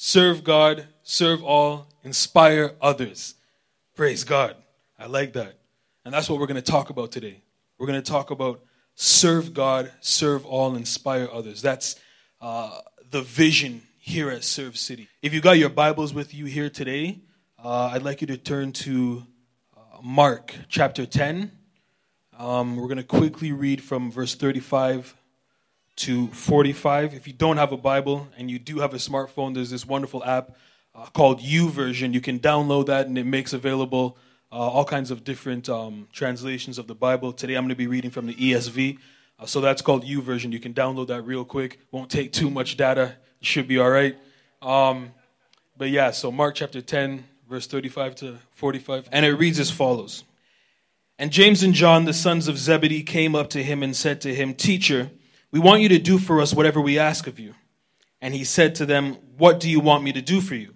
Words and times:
serve 0.00 0.44
God, 0.44 0.86
serve 1.02 1.42
all, 1.42 1.88
inspire 2.04 2.72
others. 2.80 3.34
Praise 3.96 4.22
God. 4.22 4.54
I 4.96 5.06
like 5.06 5.32
that. 5.32 5.58
And 6.04 6.14
that's 6.14 6.30
what 6.30 6.38
we're 6.38 6.46
going 6.46 6.62
to 6.62 6.62
talk 6.62 6.88
about 6.88 7.10
today. 7.10 7.42
We're 7.78 7.88
going 7.88 8.00
to 8.00 8.10
talk 8.10 8.30
about 8.30 8.60
serve 8.94 9.52
God, 9.52 9.90
serve 10.00 10.46
all, 10.46 10.76
inspire 10.76 11.28
others. 11.30 11.60
That's 11.60 11.96
uh, 12.40 12.78
the 13.10 13.22
vision 13.22 13.82
here 13.98 14.30
at 14.30 14.44
Serve 14.44 14.78
City. 14.78 15.08
If 15.20 15.34
you 15.34 15.40
got 15.40 15.58
your 15.58 15.68
Bibles 15.68 16.14
with 16.14 16.32
you 16.32 16.44
here 16.44 16.70
today, 16.70 17.18
uh, 17.62 17.90
I'd 17.92 18.04
like 18.04 18.20
you 18.20 18.28
to 18.28 18.36
turn 18.36 18.70
to 18.72 19.26
uh, 19.76 20.00
Mark 20.00 20.54
chapter 20.68 21.06
10. 21.06 21.50
Um, 22.38 22.76
we're 22.76 22.86
going 22.86 22.98
to 22.98 23.02
quickly 23.02 23.50
read 23.50 23.82
from 23.82 24.12
verse 24.12 24.36
35 24.36 25.16
to 25.98 26.28
45. 26.28 27.14
If 27.14 27.26
you 27.26 27.32
don't 27.32 27.56
have 27.56 27.72
a 27.72 27.76
Bible 27.76 28.28
and 28.36 28.50
you 28.50 28.58
do 28.58 28.78
have 28.78 28.94
a 28.94 28.98
smartphone, 28.98 29.54
there's 29.54 29.70
this 29.70 29.84
wonderful 29.84 30.24
app 30.24 30.56
uh, 30.94 31.06
called 31.06 31.40
YouVersion. 31.40 32.14
You 32.14 32.20
can 32.20 32.38
download 32.38 32.86
that 32.86 33.06
and 33.06 33.18
it 33.18 33.26
makes 33.26 33.52
available 33.52 34.16
uh, 34.52 34.56
all 34.56 34.84
kinds 34.84 35.10
of 35.10 35.24
different 35.24 35.68
um, 35.68 36.06
translations 36.12 36.78
of 36.78 36.86
the 36.86 36.94
Bible. 36.94 37.32
Today 37.32 37.54
I'm 37.54 37.64
going 37.64 37.70
to 37.70 37.74
be 37.74 37.88
reading 37.88 38.12
from 38.12 38.26
the 38.26 38.34
ESV. 38.34 38.98
Uh, 39.40 39.46
so 39.46 39.60
that's 39.60 39.82
called 39.82 40.04
YouVersion. 40.04 40.52
You 40.52 40.60
can 40.60 40.72
download 40.72 41.08
that 41.08 41.22
real 41.22 41.44
quick. 41.44 41.80
Won't 41.90 42.10
take 42.10 42.32
too 42.32 42.48
much 42.48 42.76
data. 42.76 43.16
Should 43.40 43.66
be 43.66 43.78
all 43.78 43.90
right. 43.90 44.16
Um, 44.62 45.12
but 45.76 45.90
yeah, 45.90 46.12
so 46.12 46.30
Mark 46.30 46.54
chapter 46.54 46.80
10, 46.80 47.24
verse 47.48 47.66
35 47.66 48.14
to 48.16 48.38
45. 48.52 49.08
And 49.10 49.26
it 49.26 49.34
reads 49.34 49.58
as 49.58 49.70
follows 49.70 50.22
And 51.18 51.32
James 51.32 51.64
and 51.64 51.74
John, 51.74 52.04
the 52.04 52.14
sons 52.14 52.46
of 52.46 52.56
Zebedee, 52.56 53.02
came 53.02 53.34
up 53.34 53.50
to 53.50 53.62
him 53.64 53.82
and 53.82 53.96
said 53.96 54.20
to 54.20 54.34
him, 54.34 54.54
Teacher, 54.54 55.10
we 55.50 55.58
want 55.58 55.82
you 55.82 55.88
to 55.90 55.98
do 55.98 56.18
for 56.18 56.40
us 56.40 56.52
whatever 56.52 56.80
we 56.80 56.98
ask 56.98 57.26
of 57.26 57.38
you. 57.38 57.54
And 58.20 58.34
he 58.34 58.44
said 58.44 58.74
to 58.76 58.86
them, 58.86 59.14
What 59.36 59.60
do 59.60 59.70
you 59.70 59.80
want 59.80 60.04
me 60.04 60.12
to 60.12 60.22
do 60.22 60.40
for 60.40 60.54
you? 60.54 60.74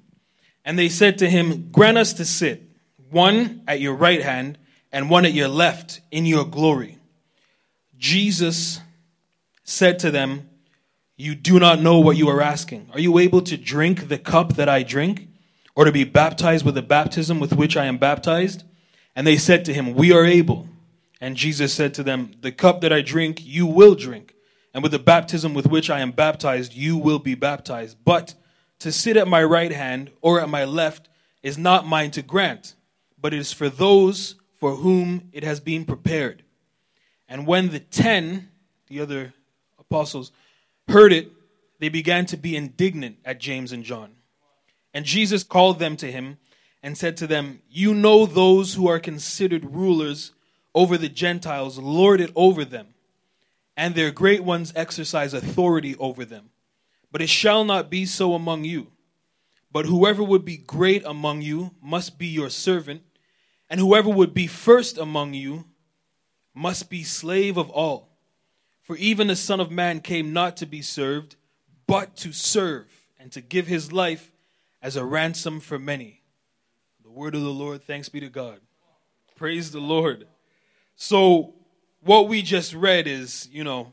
And 0.65 0.79
they 0.79 0.89
said 0.89 1.19
to 1.19 1.29
him, 1.29 1.71
Grant 1.71 1.99
us 1.99 2.13
to 2.15 2.25
sit, 2.25 2.63
one 3.11 3.63
at 3.66 3.80
your 3.80 3.95
right 3.95 4.23
hand 4.23 4.59
and 4.91 5.11
one 5.11 5.24
at 5.24 5.33
your 5.33 5.49
left, 5.49 6.01
in 6.11 6.27
your 6.27 6.45
glory. 6.45 6.99
Jesus 7.99 8.80
said 9.65 9.99
to 10.01 10.11
them, 10.11 10.49
You 11.16 11.35
do 11.35 11.59
not 11.59 11.80
know 11.80 11.99
what 11.99 12.16
you 12.16 12.29
are 12.29 12.43
asking. 12.43 12.89
Are 12.93 13.01
you 13.01 13.18
able 13.18 13.43
to 13.43 13.57
drink 13.57 14.09
the 14.09 14.18
cup 14.18 14.55
that 14.55 14.68
I 14.68 14.83
drink, 14.83 15.29
or 15.74 15.85
to 15.85 15.93
be 15.93 16.05
baptized 16.05 16.65
with 16.65 16.74
the 16.74 16.83
baptism 16.83 17.41
with 17.41 17.55
which 17.55 17.77
I 17.77 17.87
am 17.87 17.99
baptized? 17.99 18.65
And 19.15 19.27
they 19.27 19.37
said 19.37 19.65
to 19.66 19.74
him, 19.74 19.95
We 19.95 20.13
are 20.13 20.24
able. 20.24 20.68
And 21.21 21.37
Jesus 21.37 21.73
said 21.73 21.95
to 21.95 22.02
them, 22.02 22.33
The 22.41 22.52
cup 22.52 22.80
that 22.80 22.93
I 22.93 23.01
drink, 23.01 23.45
you 23.45 23.66
will 23.66 23.95
drink 23.95 24.32
and 24.74 24.82
with 24.82 24.92
the 24.92 24.98
baptism 24.98 25.54
with 25.54 25.66
which 25.66 25.90
I 25.90 26.01
am 26.01 26.12
baptized, 26.12 26.74
you 26.74 26.96
will 26.96 27.18
be 27.18 27.34
baptized. 27.34 27.98
But 28.04 28.34
to 28.78 28.90
sit 28.90 29.16
at 29.16 29.28
my 29.28 29.42
right 29.45 29.73
hand 29.73 30.10
or 30.20 30.40
at 30.40 30.48
my 30.48 30.65
left 30.65 31.09
is 31.42 31.59
not 31.59 31.87
mine 31.87 32.10
to 32.12 32.23
grant, 32.23 32.74
but 33.20 33.34
it 33.34 33.38
is 33.38 33.52
for 33.52 33.68
those 33.68 34.37
for 34.59 34.76
whom 34.76 35.28
it 35.32 35.45
has 35.45 35.60
been 35.60 35.84
prepared. 35.84 36.43
And 37.28 37.46
when 37.46 37.70
the 37.70 37.80
ten, 37.80 38.48
the 38.87 39.00
other 39.00 39.34
apostles, 39.78 40.32
heard 40.88 41.12
it, 41.12 41.30
they 41.78 41.88
began 41.88 42.26
to 42.26 42.37
be 42.37 42.56
indignant 42.56 43.18
at 43.24 43.40
James 43.40 43.73
and 43.73 43.84
John. 43.84 44.12
And 44.95 45.04
Jesus 45.04 45.43
called 45.43 45.78
them 45.78 45.96
to 45.96 46.10
him 46.10 46.38
and 46.82 46.96
said 46.96 47.16
to 47.18 47.26
them, 47.26 47.60
You 47.68 47.93
know 47.95 48.24
those 48.24 48.74
who 48.74 48.88
are 48.88 49.00
considered 49.00 49.65
rulers 49.65 50.32
over 50.74 50.96
the 50.96 51.09
Gentiles 51.09 51.78
lord 51.78 52.20
it 52.20 52.30
over 52.34 52.65
them 52.65 52.88
and 53.76 53.95
their 53.95 54.10
great 54.10 54.45
ones 54.45 54.73
exercise 54.76 55.34
authority 55.34 55.96
over 55.96 56.24
them. 56.24 56.51
But 57.10 57.23
it 57.23 57.28
shall 57.28 57.65
not 57.65 57.90
be 57.90 58.06
so 58.06 58.34
among 58.34 58.65
you. 58.65 58.88
But 59.70 59.87
whoever 59.87 60.23
would 60.23 60.45
be 60.45 60.59
great 60.59 61.04
among 61.04 61.42
you 61.42 61.74
must 61.82 62.18
be 62.18 62.26
your 62.26 62.50
servant, 62.50 63.02
and 63.70 63.80
whoever 63.80 64.10
would 64.10 64.34
be 64.34 64.47
first 64.47 64.98
among 64.98 65.32
you 65.34 65.65
must 66.54 66.91
be 66.91 67.03
slave 67.03 67.56
of 67.56 67.71
all. 67.71 68.11
For 68.82 68.97
even 68.97 69.28
the 69.28 69.37
Son 69.37 69.61
of 69.61 69.71
Man 69.71 70.00
came 70.00 70.32
not 70.32 70.59
to 70.59 70.66
be 70.66 70.82
served, 70.82 71.37
but 71.87 72.16
to 72.16 72.32
serve, 72.32 72.87
and 73.19 73.32
to 73.32 73.41
give 73.41 73.66
his 73.66 73.93
life 73.93 74.31
as 74.82 74.97
a 74.97 75.05
ransom 75.05 75.61
for 75.61 75.78
many. 75.78 76.22
The 77.03 77.11
word 77.11 77.34
of 77.34 77.43
the 77.43 77.49
Lord, 77.49 77.82
thanks 77.84 78.09
be 78.09 78.21
to 78.21 78.28
God. 78.28 78.61
Praise 79.37 79.71
the 79.71 79.81
Lord. 79.81 80.27
So, 80.97 81.55
what 82.05 82.29
we 82.29 82.43
just 82.43 82.75
read 82.75 83.07
is, 83.07 83.49
you 83.53 83.65
know, 83.65 83.93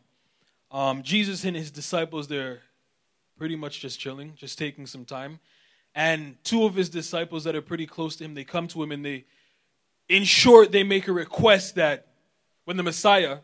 um, 0.72 1.04
Jesus 1.04 1.46
and 1.46 1.56
his 1.56 1.72
disciples, 1.72 2.28
they're 2.28 2.62
pretty 3.38 3.56
much 3.56 3.80
just 3.80 4.00
chilling, 4.00 4.34
just 4.36 4.58
taking 4.58 4.86
some 4.86 5.06
time. 5.06 5.40
And 5.96 6.36
two 6.44 6.66
of 6.66 6.76
his 6.76 6.90
disciples 6.90 7.44
that 7.44 7.56
are 7.56 7.62
pretty 7.62 7.86
close 7.86 8.16
to 8.18 8.26
him, 8.26 8.34
they 8.34 8.44
come 8.44 8.68
to 8.70 8.82
him 8.84 8.92
and 8.92 9.06
they, 9.06 9.26
in 10.08 10.24
short, 10.24 10.72
they 10.72 10.84
make 10.84 11.08
a 11.08 11.14
request 11.14 11.76
that 11.76 12.08
when 12.66 12.78
the 12.78 12.84
Messiah, 12.84 13.40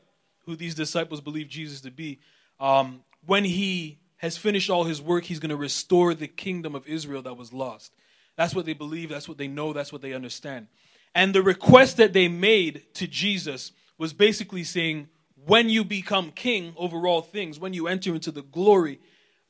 who 0.46 0.56
these 0.56 0.76
disciples 0.76 1.22
believe 1.22 1.48
Jesus 1.48 1.82
to 1.82 1.92
be, 1.92 2.20
um, 2.60 3.04
when 3.26 3.44
he 3.44 4.00
has 4.18 4.38
finished 4.38 4.70
all 4.70 4.84
his 4.84 5.02
work, 5.02 5.24
he's 5.24 5.40
going 5.40 5.50
to 5.50 5.56
restore 5.56 6.14
the 6.14 6.28
kingdom 6.28 6.76
of 6.76 6.88
Israel 6.88 7.22
that 7.24 7.36
was 7.36 7.54
lost. 7.54 7.94
That's 8.36 8.54
what 8.54 8.66
they 8.66 8.74
believe, 8.74 9.10
that's 9.10 9.30
what 9.30 9.38
they 9.38 9.48
know, 9.48 9.74
that's 9.74 9.94
what 9.94 10.02
they 10.02 10.14
understand. 10.14 10.68
And 11.14 11.34
the 11.34 11.42
request 11.42 11.98
that 11.98 12.14
they 12.14 12.28
made 12.28 12.84
to 12.96 13.08
Jesus 13.08 13.72
was 13.98 14.14
basically 14.14 14.64
saying, 14.64 15.08
when 15.46 15.70
you 15.70 15.84
become 15.84 16.32
king 16.32 16.74
over 16.78 17.08
all 17.08 17.22
things, 17.22 17.60
when 17.60 17.74
you 17.74 17.88
enter 17.88 18.14
into 18.14 18.32
the 18.32 18.42
glory 18.42 19.00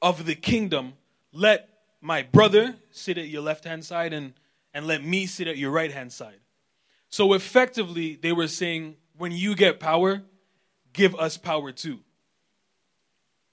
of 0.02 0.26
the 0.26 0.36
kingdom, 0.36 0.94
let 1.32 1.70
my 2.02 2.22
brother 2.22 2.76
sit 2.92 3.18
at 3.18 3.28
your 3.28 3.42
left 3.42 3.64
hand 3.64 3.84
side 3.84 4.14
and, 4.14 4.34
and 4.74 4.86
let 4.86 5.04
me 5.04 5.26
sit 5.26 5.48
at 5.48 5.58
your 5.58 5.72
right 5.72 5.92
hand 5.92 6.12
side. 6.12 6.40
So 7.10 7.34
effectively, 7.34 8.16
they 8.16 8.32
were 8.32 8.48
saying, 8.48 8.98
when 9.18 9.32
you 9.32 9.56
get 9.56 9.80
power, 9.80 10.22
give 10.94 11.16
us 11.16 11.38
power 11.38 11.72
too. 11.72 12.00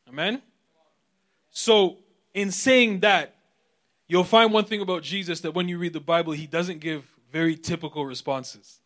Amen? 0.09 0.43
So, 1.51 1.99
in 2.35 2.51
saying 2.51 3.01
that, 3.01 3.37
you'll 4.09 4.25
find 4.25 4.53
one 4.53 4.65
thing 4.65 4.81
about 4.81 5.03
Jesus 5.03 5.41
that 5.41 5.53
when 5.53 5.69
you 5.69 5.79
read 5.79 5.93
the 5.93 6.01
Bible, 6.01 6.33
he 6.33 6.47
doesn't 6.47 6.81
give 6.81 7.05
very 7.31 7.57
typical 7.57 8.05
responses. 8.05 8.82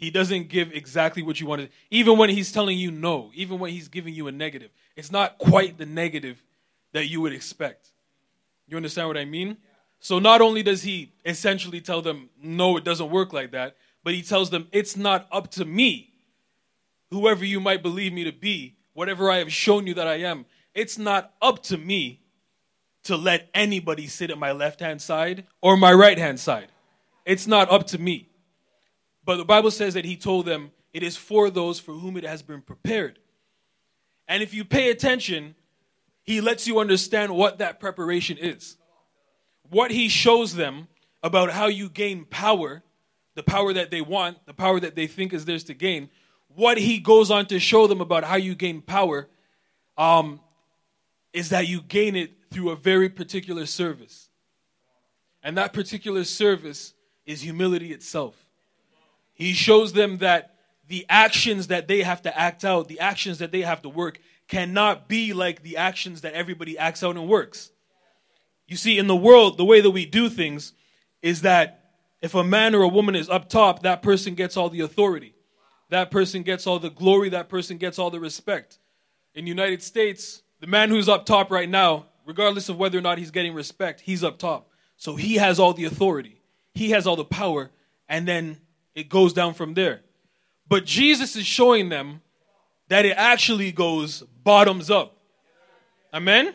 He 0.00 0.10
doesn't 0.10 0.48
give 0.48 0.72
exactly 0.72 1.22
what 1.22 1.40
you 1.40 1.46
wanted. 1.46 1.68
Even 1.90 2.16
when 2.16 2.30
he's 2.30 2.50
telling 2.50 2.78
you 2.78 2.90
no, 2.90 3.30
even 3.34 3.58
when 3.58 3.70
he's 3.70 3.88
giving 3.88 4.14
you 4.14 4.28
a 4.28 4.32
negative, 4.32 4.70
it's 4.96 5.12
not 5.12 5.36
quite 5.36 5.76
the 5.76 5.84
negative 5.84 6.42
that 6.92 7.08
you 7.08 7.20
would 7.20 7.34
expect. 7.34 7.90
You 8.66 8.78
understand 8.78 9.08
what 9.08 9.18
I 9.18 9.26
mean? 9.26 9.58
So 9.98 10.18
not 10.18 10.40
only 10.40 10.62
does 10.62 10.82
he 10.82 11.12
essentially 11.26 11.82
tell 11.82 12.00
them, 12.00 12.30
no, 12.42 12.78
it 12.78 12.84
doesn't 12.84 13.10
work 13.10 13.34
like 13.34 13.50
that, 13.50 13.76
but 14.02 14.14
he 14.14 14.22
tells 14.22 14.48
them, 14.48 14.68
it's 14.72 14.96
not 14.96 15.28
up 15.30 15.50
to 15.50 15.66
me, 15.66 16.14
whoever 17.10 17.44
you 17.44 17.60
might 17.60 17.82
believe 17.82 18.14
me 18.14 18.24
to 18.24 18.32
be, 18.32 18.76
whatever 18.94 19.30
I 19.30 19.36
have 19.36 19.52
shown 19.52 19.86
you 19.86 19.92
that 19.92 20.06
I 20.06 20.20
am, 20.20 20.46
it's 20.74 20.96
not 20.96 21.34
up 21.42 21.62
to 21.64 21.76
me 21.76 22.22
to 23.02 23.18
let 23.18 23.50
anybody 23.52 24.06
sit 24.06 24.30
at 24.30 24.38
my 24.38 24.52
left 24.52 24.80
hand 24.80 25.02
side 25.02 25.44
or 25.60 25.76
my 25.76 25.92
right 25.92 26.16
hand 26.16 26.40
side. 26.40 26.68
It's 27.26 27.46
not 27.46 27.70
up 27.70 27.86
to 27.88 27.98
me. 27.98 28.29
But 29.30 29.36
the 29.36 29.44
Bible 29.44 29.70
says 29.70 29.94
that 29.94 30.04
he 30.04 30.16
told 30.16 30.44
them, 30.44 30.72
it 30.92 31.04
is 31.04 31.16
for 31.16 31.50
those 31.50 31.78
for 31.78 31.92
whom 31.92 32.16
it 32.16 32.24
has 32.24 32.42
been 32.42 32.62
prepared. 32.62 33.20
And 34.26 34.42
if 34.42 34.52
you 34.52 34.64
pay 34.64 34.90
attention, 34.90 35.54
he 36.24 36.40
lets 36.40 36.66
you 36.66 36.80
understand 36.80 37.32
what 37.36 37.58
that 37.58 37.78
preparation 37.78 38.38
is. 38.38 38.76
What 39.68 39.92
he 39.92 40.08
shows 40.08 40.56
them 40.56 40.88
about 41.22 41.52
how 41.52 41.68
you 41.68 41.88
gain 41.88 42.24
power, 42.24 42.82
the 43.36 43.44
power 43.44 43.72
that 43.72 43.92
they 43.92 44.00
want, 44.00 44.44
the 44.46 44.52
power 44.52 44.80
that 44.80 44.96
they 44.96 45.06
think 45.06 45.32
is 45.32 45.44
theirs 45.44 45.62
to 45.62 45.74
gain. 45.74 46.10
What 46.48 46.76
he 46.76 46.98
goes 46.98 47.30
on 47.30 47.46
to 47.46 47.60
show 47.60 47.86
them 47.86 48.00
about 48.00 48.24
how 48.24 48.34
you 48.34 48.56
gain 48.56 48.82
power 48.82 49.28
um, 49.96 50.40
is 51.32 51.50
that 51.50 51.68
you 51.68 51.82
gain 51.82 52.16
it 52.16 52.32
through 52.50 52.70
a 52.70 52.74
very 52.76 53.08
particular 53.08 53.66
service. 53.66 54.28
And 55.40 55.56
that 55.56 55.72
particular 55.72 56.24
service 56.24 56.94
is 57.26 57.42
humility 57.42 57.92
itself. 57.92 58.49
He 59.40 59.54
shows 59.54 59.94
them 59.94 60.18
that 60.18 60.54
the 60.86 61.06
actions 61.08 61.68
that 61.68 61.88
they 61.88 62.02
have 62.02 62.20
to 62.22 62.38
act 62.38 62.62
out, 62.62 62.88
the 62.88 63.00
actions 63.00 63.38
that 63.38 63.50
they 63.50 63.62
have 63.62 63.80
to 63.82 63.88
work, 63.88 64.20
cannot 64.48 65.08
be 65.08 65.32
like 65.32 65.62
the 65.62 65.78
actions 65.78 66.20
that 66.20 66.34
everybody 66.34 66.76
acts 66.76 67.02
out 67.02 67.16
and 67.16 67.26
works. 67.26 67.70
You 68.66 68.76
see, 68.76 68.98
in 68.98 69.06
the 69.06 69.16
world, 69.16 69.56
the 69.56 69.64
way 69.64 69.80
that 69.80 69.92
we 69.92 70.04
do 70.04 70.28
things 70.28 70.74
is 71.22 71.40
that 71.40 71.92
if 72.20 72.34
a 72.34 72.44
man 72.44 72.74
or 72.74 72.82
a 72.82 72.88
woman 72.88 73.16
is 73.16 73.30
up 73.30 73.48
top, 73.48 73.82
that 73.84 74.02
person 74.02 74.34
gets 74.34 74.58
all 74.58 74.68
the 74.68 74.80
authority. 74.80 75.32
That 75.88 76.10
person 76.10 76.42
gets 76.42 76.66
all 76.66 76.78
the 76.78 76.90
glory. 76.90 77.30
That 77.30 77.48
person 77.48 77.78
gets 77.78 77.98
all 77.98 78.10
the 78.10 78.20
respect. 78.20 78.78
In 79.34 79.46
the 79.46 79.48
United 79.48 79.82
States, 79.82 80.42
the 80.60 80.66
man 80.66 80.90
who's 80.90 81.08
up 81.08 81.24
top 81.24 81.50
right 81.50 81.68
now, 81.68 82.08
regardless 82.26 82.68
of 82.68 82.76
whether 82.76 82.98
or 82.98 83.02
not 83.02 83.16
he's 83.16 83.30
getting 83.30 83.54
respect, 83.54 84.02
he's 84.02 84.22
up 84.22 84.38
top. 84.38 84.68
So 84.98 85.16
he 85.16 85.36
has 85.36 85.58
all 85.58 85.72
the 85.72 85.86
authority. 85.86 86.42
He 86.74 86.90
has 86.90 87.06
all 87.06 87.16
the 87.16 87.24
power. 87.24 87.70
And 88.06 88.28
then 88.28 88.58
it 88.94 89.08
goes 89.08 89.32
down 89.32 89.54
from 89.54 89.74
there. 89.74 90.00
But 90.68 90.84
Jesus 90.84 91.36
is 91.36 91.46
showing 91.46 91.88
them 91.88 92.20
that 92.88 93.04
it 93.04 93.16
actually 93.16 93.72
goes 93.72 94.22
bottoms 94.42 94.90
up. 94.90 95.16
Amen? 96.12 96.54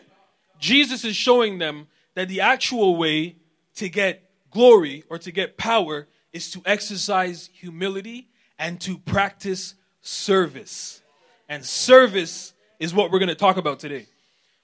Jesus 0.58 1.04
is 1.04 1.16
showing 1.16 1.58
them 1.58 1.86
that 2.14 2.28
the 2.28 2.40
actual 2.40 2.96
way 2.96 3.36
to 3.76 3.88
get 3.88 4.30
glory 4.50 5.04
or 5.08 5.18
to 5.18 5.30
get 5.30 5.56
power 5.56 6.08
is 6.32 6.50
to 6.50 6.62
exercise 6.64 7.50
humility 7.52 8.28
and 8.58 8.80
to 8.80 8.98
practice 8.98 9.74
service. 10.00 11.02
And 11.48 11.64
service 11.64 12.52
is 12.78 12.94
what 12.94 13.10
we're 13.10 13.18
going 13.18 13.28
to 13.28 13.34
talk 13.34 13.56
about 13.56 13.78
today. 13.78 14.06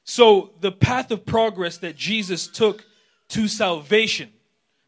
So, 0.04 0.52
the 0.60 0.72
path 0.72 1.10
of 1.10 1.24
progress 1.24 1.78
that 1.78 1.96
Jesus 1.96 2.48
took 2.48 2.84
to 3.28 3.46
salvation, 3.46 4.30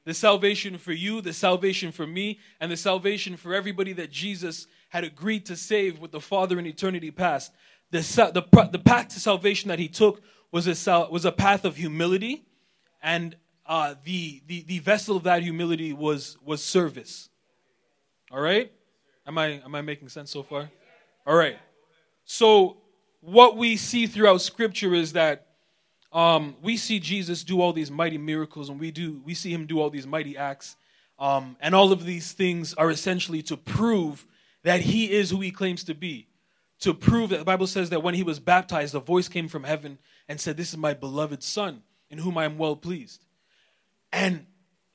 the 0.05 0.15
salvation 0.15 0.79
for 0.79 0.93
you, 0.93 1.21
the 1.21 1.33
salvation 1.33 1.91
for 1.91 2.07
me, 2.07 2.39
and 2.61 2.71
the 2.71 2.77
salvation 2.77 3.37
for 3.37 3.55
everybody 3.55 3.93
that 3.95 4.11
Jesus 4.11 4.67
had 4.91 5.05
agreed 5.05 5.47
to 5.47 5.57
save 5.57 5.99
with 5.99 6.13
the 6.13 6.21
Father 6.21 6.59
in 6.59 6.67
eternity 6.67 7.11
past, 7.11 7.53
the, 7.91 8.01
the, 8.01 8.69
the 8.71 8.79
path 8.79 9.09
to 9.09 9.21
salvation 9.21 9.69
that 9.69 9.79
he 9.79 9.89
took 9.89 10.23
was 10.51 10.67
a, 10.67 11.09
was 11.11 11.25
a 11.25 11.33
path 11.33 11.65
of 11.65 11.77
humility, 11.77 12.45
and 13.03 13.37
uh, 13.67 13.95
the, 14.05 14.43
the, 14.47 14.63
the 14.63 14.79
vessel 14.81 15.17
of 15.17 15.23
that 15.25 15.43
humility 15.43 15.93
was, 15.93 16.37
was 16.45 16.63
service. 16.63 17.29
All 18.31 18.41
right? 18.41 18.73
Am 19.27 19.39
I, 19.39 19.63
am 19.65 19.75
I 19.75 19.81
making 19.81 20.09
sense 20.11 20.31
so 20.31 20.43
far? 20.43 20.71
All 21.27 21.37
right. 21.37 21.57
So, 22.25 22.79
what 23.21 23.57
we 23.57 23.77
see 23.77 24.07
throughout 24.07 24.43
Scripture 24.43 24.95
is 24.95 25.15
that 25.15 25.47
um, 26.15 26.55
we 26.63 26.77
see 26.77 27.01
Jesus 27.01 27.43
do 27.43 27.61
all 27.61 27.73
these 27.73 27.91
mighty 27.91 28.19
miracles, 28.19 28.71
and 28.71 28.79
we 28.79 28.93
do 28.93 29.21
we 29.25 29.35
see 29.35 29.53
him 29.53 29.67
do 29.67 29.81
all 29.81 29.91
these 29.91 30.07
mighty 30.07 30.37
acts, 30.37 30.77
um, 31.19 31.57
and 31.61 31.75
all 31.75 31.93
of 31.93 32.07
these 32.07 32.33
things 32.33 32.73
are 32.75 32.91
essentially 32.91 33.43
to 33.43 33.57
prove 33.57 34.25
that 34.63 34.81
he 34.81 35.11
is 35.11 35.31
who 35.31 35.41
he 35.41 35.51
claims 35.51 35.85
to 35.85 35.95
be. 35.95 36.29
To 36.81 36.95
prove 36.95 37.31
that 37.31 37.39
the 37.39 37.45
Bible 37.45 37.67
says 37.67 37.91
that 37.91 38.03
when 38.03 38.15
he 38.15 38.23
was 38.23 38.39
baptized, 38.39 38.95
a 38.95 39.01
voice 39.01 39.29
came 39.29 39.49
from 39.49 39.65
heaven 39.65 39.99
and 40.29 40.41
said, 40.41 40.57
"This 40.57 40.71
is 40.71 40.79
my 40.79 40.95
beloved 40.95 41.43
Son, 41.43 41.83
in 42.11 42.19
whom 42.19 42.39
I 42.39 42.45
am 42.45 42.59
well 42.59 42.77
pleased." 42.77 43.25
And 44.13 44.47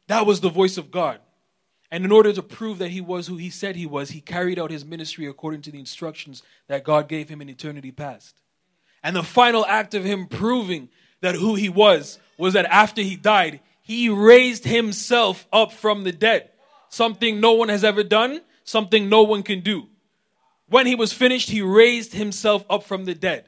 that 0.07 0.25
was 0.25 0.39
the 0.39 0.49
voice 0.49 0.77
of 0.77 0.89
God. 0.89 1.19
And 1.91 2.05
in 2.05 2.11
order 2.11 2.31
to 2.31 2.43
prove 2.43 2.77
that 2.77 2.91
he 2.91 3.01
was 3.01 3.27
who 3.27 3.37
he 3.37 3.49
said 3.49 3.75
he 3.75 3.85
was, 3.85 4.11
he 4.11 4.21
carried 4.21 4.59
out 4.59 4.71
his 4.71 4.85
ministry 4.85 5.25
according 5.25 5.63
to 5.63 5.71
the 5.71 5.79
instructions 5.79 6.43
that 6.67 6.83
God 6.83 7.09
gave 7.09 7.27
him 7.29 7.41
in 7.41 7.49
eternity 7.49 7.91
past. 7.91 8.35
And 9.03 9.15
the 9.15 9.23
final 9.23 9.65
act 9.65 9.93
of 9.95 10.03
him 10.03 10.27
proving 10.27 10.89
that 11.21 11.35
who 11.35 11.55
he 11.55 11.69
was 11.69 12.19
was 12.37 12.53
that 12.53 12.65
after 12.65 13.01
he 13.01 13.15
died, 13.15 13.59
he 13.81 14.09
raised 14.09 14.65
himself 14.65 15.47
up 15.51 15.71
from 15.71 16.03
the 16.03 16.11
dead. 16.11 16.49
Something 16.89 17.39
no 17.39 17.53
one 17.53 17.69
has 17.69 17.83
ever 17.83 18.03
done, 18.03 18.41
something 18.63 19.09
no 19.09 19.23
one 19.23 19.43
can 19.43 19.61
do. 19.61 19.87
When 20.67 20.85
he 20.85 20.95
was 20.95 21.11
finished, 21.11 21.49
he 21.49 21.61
raised 21.61 22.13
himself 22.13 22.63
up 22.69 22.83
from 22.83 23.05
the 23.05 23.15
dead 23.15 23.45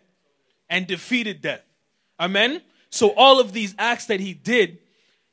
and 0.69 0.88
defeated 0.88 1.41
death. 1.41 1.62
Amen? 2.19 2.62
So, 2.89 3.09
all 3.15 3.39
of 3.39 3.53
these 3.53 3.73
acts 3.77 4.07
that 4.07 4.19
he 4.19 4.33
did, 4.33 4.79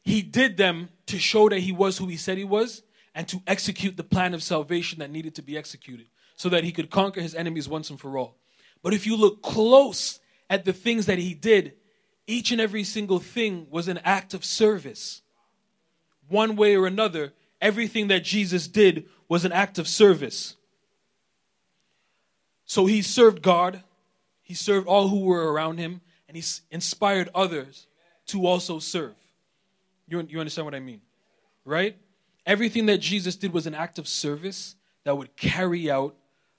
he 0.03 0.23
did 0.23 0.57
them 0.57 0.91
to 1.07 1.19
show 1.19 1.49
that 1.49 1.61
he 1.61 1.73
was 1.73 1.99
who 1.99 2.07
he 2.07 2.17
said 2.17 2.39
he 2.39 2.45
was 2.45 2.83
and 3.15 3.27
to 3.29 3.43
execute 3.47 3.97
the 3.97 4.05
plan 4.05 4.35
of 4.35 4.43
salvation 4.43 5.01
that 5.01 5.11
needed 5.11 5.35
to 5.35 5.43
be 5.43 5.57
executed 5.57 6.07
so 6.37 6.49
that 6.51 6.65
he 6.65 6.71
could 6.71 6.91
conquer 6.91 7.21
his 7.21 7.35
enemies 7.35 7.69
once 7.69 7.91
and 7.91 7.99
for 7.99 8.17
all. 8.17 8.37
But 8.83 8.95
if 8.95 9.07
you 9.07 9.17
look 9.17 9.43
close 9.43 10.21
at 10.49 10.65
the 10.65 10.73
things 10.73 11.07
that 11.07 11.19
he 11.19 11.35
did, 11.35 11.73
each 12.29 12.53
and 12.53 12.61
every 12.61 12.85
single 12.85 13.19
thing 13.19 13.67
was 13.71 13.89
an 13.89 13.99
act 14.05 14.35
of 14.35 14.45
service. 14.45 15.23
One 16.29 16.57
way 16.57 16.77
or 16.77 16.87
another, 16.87 17.33
everything 17.61 18.09
that 18.09 18.23
Jesus 18.23 18.69
did 18.69 19.07
was 19.29 19.47
an 19.47 19.51
act 19.51 19.79
of 19.79 19.89
service. 19.89 20.55
So 22.67 22.85
he 22.85 23.01
served 23.01 23.41
God, 23.43 23.83
he 24.43 24.53
served 24.53 24.87
all 24.87 25.09
who 25.09 25.21
were 25.21 25.51
around 25.51 25.79
him, 25.79 26.03
and 26.29 26.37
he 26.37 26.45
inspired 26.71 27.31
others 27.35 27.87
to 28.27 28.47
also 28.47 28.79
serve. 28.79 29.15
You, 30.07 30.25
you 30.29 30.39
understand 30.39 30.67
what 30.67 30.75
I 30.75 30.81
mean? 30.81 31.01
Right? 31.65 31.97
Everything 32.45 32.87
that 32.87 32.99
Jesus 32.99 33.37
did 33.37 33.55
was 33.55 33.67
an 33.67 33.75
act 33.75 33.99
of 33.99 34.07
service 34.07 34.77
that 35.05 35.17
would 35.17 35.35
carry 35.35 35.91
out 35.91 36.15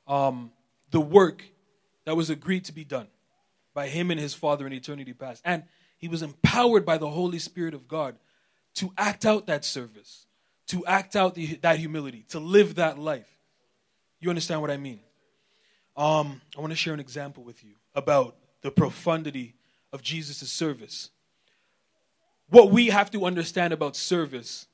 um, 0.07 0.51
the 0.89 0.99
work 0.99 1.43
that 2.05 2.15
was 2.15 2.31
agreed 2.31 2.65
to 2.65 2.73
be 2.73 2.83
done 2.83 3.07
by 3.73 3.87
him 3.87 4.11
and 4.11 4.19
his 4.19 4.33
Father 4.33 4.65
in 4.67 4.73
eternity 4.73 5.13
past. 5.13 5.41
And 5.45 5.63
he 5.97 6.07
was 6.07 6.21
empowered 6.21 6.85
by 6.85 6.97
the 6.97 7.09
Holy 7.09 7.39
Spirit 7.39 7.73
of 7.73 7.87
God 7.87 8.15
to 8.75 8.91
act 8.97 9.25
out 9.25 9.47
that 9.47 9.65
service, 9.65 10.25
to 10.67 10.85
act 10.85 11.15
out 11.15 11.35
the, 11.35 11.55
that 11.57 11.79
humility, 11.79 12.25
to 12.29 12.39
live 12.39 12.75
that 12.75 12.97
life. 12.97 13.29
You 14.19 14.29
understand 14.29 14.61
what 14.61 14.71
I 14.71 14.77
mean? 14.77 14.99
Um, 15.95 16.41
I 16.57 16.61
want 16.61 16.71
to 16.71 16.77
share 16.77 16.93
an 16.93 16.99
example 16.99 17.43
with 17.43 17.63
you 17.63 17.73
about 17.95 18.35
the 18.61 18.71
profundity 18.71 19.55
of 19.91 20.01
Jesus' 20.01 20.51
service. 20.51 21.09
What 22.49 22.71
we 22.71 22.87
have 22.87 23.11
to 23.11 23.25
understand 23.25 23.73
about 23.73 23.95
service 23.95 24.67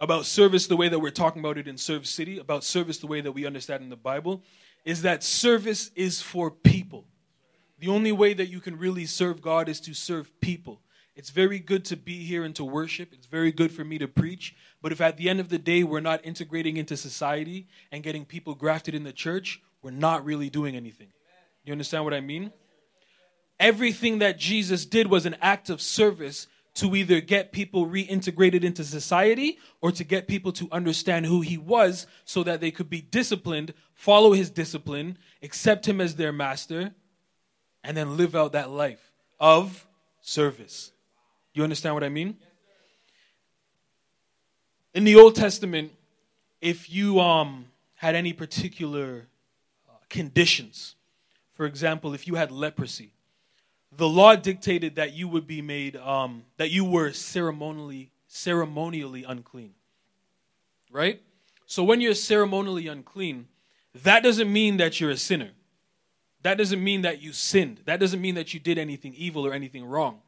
about 0.00 0.26
service 0.26 0.66
the 0.66 0.76
way 0.76 0.88
that 0.88 0.98
we're 0.98 1.10
talking 1.10 1.40
about 1.40 1.58
it 1.58 1.66
in 1.66 1.76
Serve 1.76 2.06
City, 2.06 2.38
about 2.38 2.64
service 2.64 2.98
the 2.98 3.06
way 3.06 3.20
that 3.20 3.32
we 3.32 3.46
understand 3.46 3.82
in 3.82 3.88
the 3.88 3.96
Bible, 3.96 4.42
is 4.84 5.02
that 5.02 5.22
service 5.22 5.90
is 5.94 6.20
for 6.20 6.50
people. 6.50 7.04
The 7.78 7.88
only 7.88 8.12
way 8.12 8.32
that 8.34 8.48
you 8.48 8.60
can 8.60 8.78
really 8.78 9.06
serve 9.06 9.42
God 9.42 9.68
is 9.68 9.80
to 9.80 9.94
serve 9.94 10.40
people. 10.40 10.80
It's 11.14 11.30
very 11.30 11.58
good 11.58 11.84
to 11.86 11.96
be 11.96 12.24
here 12.24 12.44
and 12.44 12.54
to 12.56 12.64
worship. 12.64 13.12
It's 13.12 13.26
very 13.26 13.50
good 13.50 13.72
for 13.72 13.84
me 13.84 13.98
to 13.98 14.08
preach. 14.08 14.54
But 14.82 14.92
if 14.92 15.00
at 15.00 15.16
the 15.16 15.28
end 15.30 15.40
of 15.40 15.48
the 15.48 15.58
day 15.58 15.82
we're 15.82 16.00
not 16.00 16.24
integrating 16.24 16.76
into 16.76 16.96
society 16.96 17.68
and 17.90 18.02
getting 18.02 18.24
people 18.24 18.54
grafted 18.54 18.94
in 18.94 19.04
the 19.04 19.12
church, 19.12 19.60
we're 19.82 19.90
not 19.90 20.24
really 20.24 20.50
doing 20.50 20.76
anything. 20.76 21.08
You 21.64 21.72
understand 21.72 22.04
what 22.04 22.14
I 22.14 22.20
mean? 22.20 22.52
Everything 23.58 24.18
that 24.18 24.38
Jesus 24.38 24.84
did 24.84 25.06
was 25.06 25.24
an 25.24 25.36
act 25.40 25.70
of 25.70 25.80
service 25.80 26.46
to 26.74 26.94
either 26.94 27.22
get 27.22 27.52
people 27.52 27.86
reintegrated 27.86 28.62
into 28.62 28.84
society 28.84 29.58
or 29.80 29.90
to 29.92 30.04
get 30.04 30.28
people 30.28 30.52
to 30.52 30.68
understand 30.70 31.24
who 31.24 31.40
he 31.40 31.56
was 31.56 32.06
so 32.26 32.42
that 32.42 32.60
they 32.60 32.70
could 32.70 32.90
be 32.90 33.00
disciplined, 33.00 33.72
follow 33.94 34.32
his 34.32 34.50
discipline, 34.50 35.16
accept 35.42 35.88
him 35.88 36.02
as 36.02 36.16
their 36.16 36.32
master, 36.32 36.94
and 37.86 37.96
then 37.96 38.16
live 38.16 38.34
out 38.34 38.52
that 38.52 38.68
life 38.68 39.12
of 39.38 39.86
service. 40.20 40.90
You 41.54 41.62
understand 41.62 41.94
what 41.94 42.02
I 42.02 42.08
mean? 42.08 42.36
In 44.92 45.04
the 45.04 45.14
Old 45.14 45.36
Testament, 45.36 45.92
if 46.60 46.90
you 46.90 47.20
um, 47.20 47.66
had 47.94 48.16
any 48.16 48.32
particular 48.32 49.28
uh, 49.88 49.92
conditions, 50.08 50.96
for 51.54 51.64
example, 51.64 52.12
if 52.12 52.26
you 52.26 52.34
had 52.34 52.50
leprosy, 52.50 53.12
the 53.96 54.08
law 54.08 54.34
dictated 54.34 54.96
that 54.96 55.12
you 55.12 55.28
would 55.28 55.46
be 55.46 55.62
made 55.62 55.96
um, 55.96 56.44
that 56.56 56.70
you 56.70 56.84
were 56.84 57.12
ceremonially 57.12 58.10
ceremonially 58.28 59.22
unclean 59.22 59.72
right 60.90 61.22
so 61.64 61.84
when 61.84 62.00
you're 62.00 62.12
ceremonially 62.12 62.88
unclean 62.88 63.46
that 63.94 64.22
doesn't 64.22 64.52
mean 64.52 64.76
that 64.76 65.00
you're 65.00 65.12
a 65.12 65.16
sinner 65.16 65.50
that 66.42 66.58
doesn't 66.58 66.82
mean 66.82 67.02
that 67.02 67.20
you 67.20 67.32
sinned. 67.32 67.80
That 67.86 68.00
doesn't 68.00 68.20
mean 68.20 68.36
that 68.36 68.54
you 68.54 68.60
did 68.60 68.78
anything 68.78 69.14
evil 69.14 69.46
or 69.46 69.52
anything 69.52 69.84
wrong. 69.84 70.20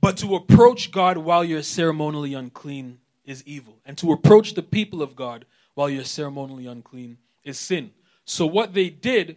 But 0.00 0.16
to 0.18 0.36
approach 0.36 0.90
god 0.90 1.16
while 1.16 1.44
you're 1.44 1.62
ceremonially 1.62 2.34
unclean 2.34 2.98
is 3.24 3.42
evil. 3.46 3.78
And 3.84 3.98
to 3.98 4.12
approach 4.12 4.54
the 4.54 4.62
people 4.62 5.02
of 5.02 5.16
god 5.16 5.46
while 5.74 5.90
you're 5.90 6.04
ceremonially 6.04 6.66
unclean 6.66 7.18
is 7.44 7.58
sin. 7.58 7.90
So 8.24 8.46
what 8.46 8.74
they 8.74 8.90
did 8.90 9.36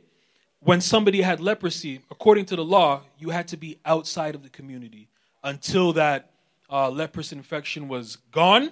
when 0.61 0.81
somebody 0.81 1.21
had 1.21 1.39
leprosy, 1.39 2.01
according 2.11 2.45
to 2.47 2.55
the 2.55 2.65
law, 2.65 3.01
you 3.17 3.29
had 3.29 3.47
to 3.49 3.57
be 3.57 3.79
outside 3.85 4.35
of 4.35 4.43
the 4.43 4.49
community 4.49 5.07
until 5.43 5.93
that 5.93 6.31
uh, 6.69 6.89
leprous 6.89 7.31
infection 7.31 7.87
was 7.87 8.17
gone 8.31 8.71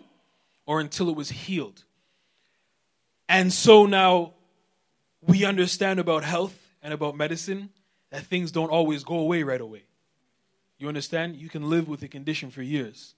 or 0.65 0.81
until 0.81 1.09
it 1.09 1.15
was 1.15 1.29
healed. 1.29 1.83
And 3.29 3.51
so 3.51 3.85
now 3.85 4.33
we 5.21 5.45
understand 5.45 5.99
about 5.99 6.23
health 6.23 6.66
and 6.81 6.93
about 6.93 7.15
medicine 7.15 7.69
that 8.09 8.25
things 8.25 8.51
don't 8.51 8.69
always 8.69 9.03
go 9.03 9.19
away 9.19 9.43
right 9.43 9.61
away. 9.61 9.83
You 10.77 10.87
understand? 10.87 11.35
You 11.35 11.49
can 11.49 11.69
live 11.69 11.87
with 11.87 12.03
a 12.03 12.07
condition 12.07 12.51
for 12.51 12.61
years. 12.61 13.15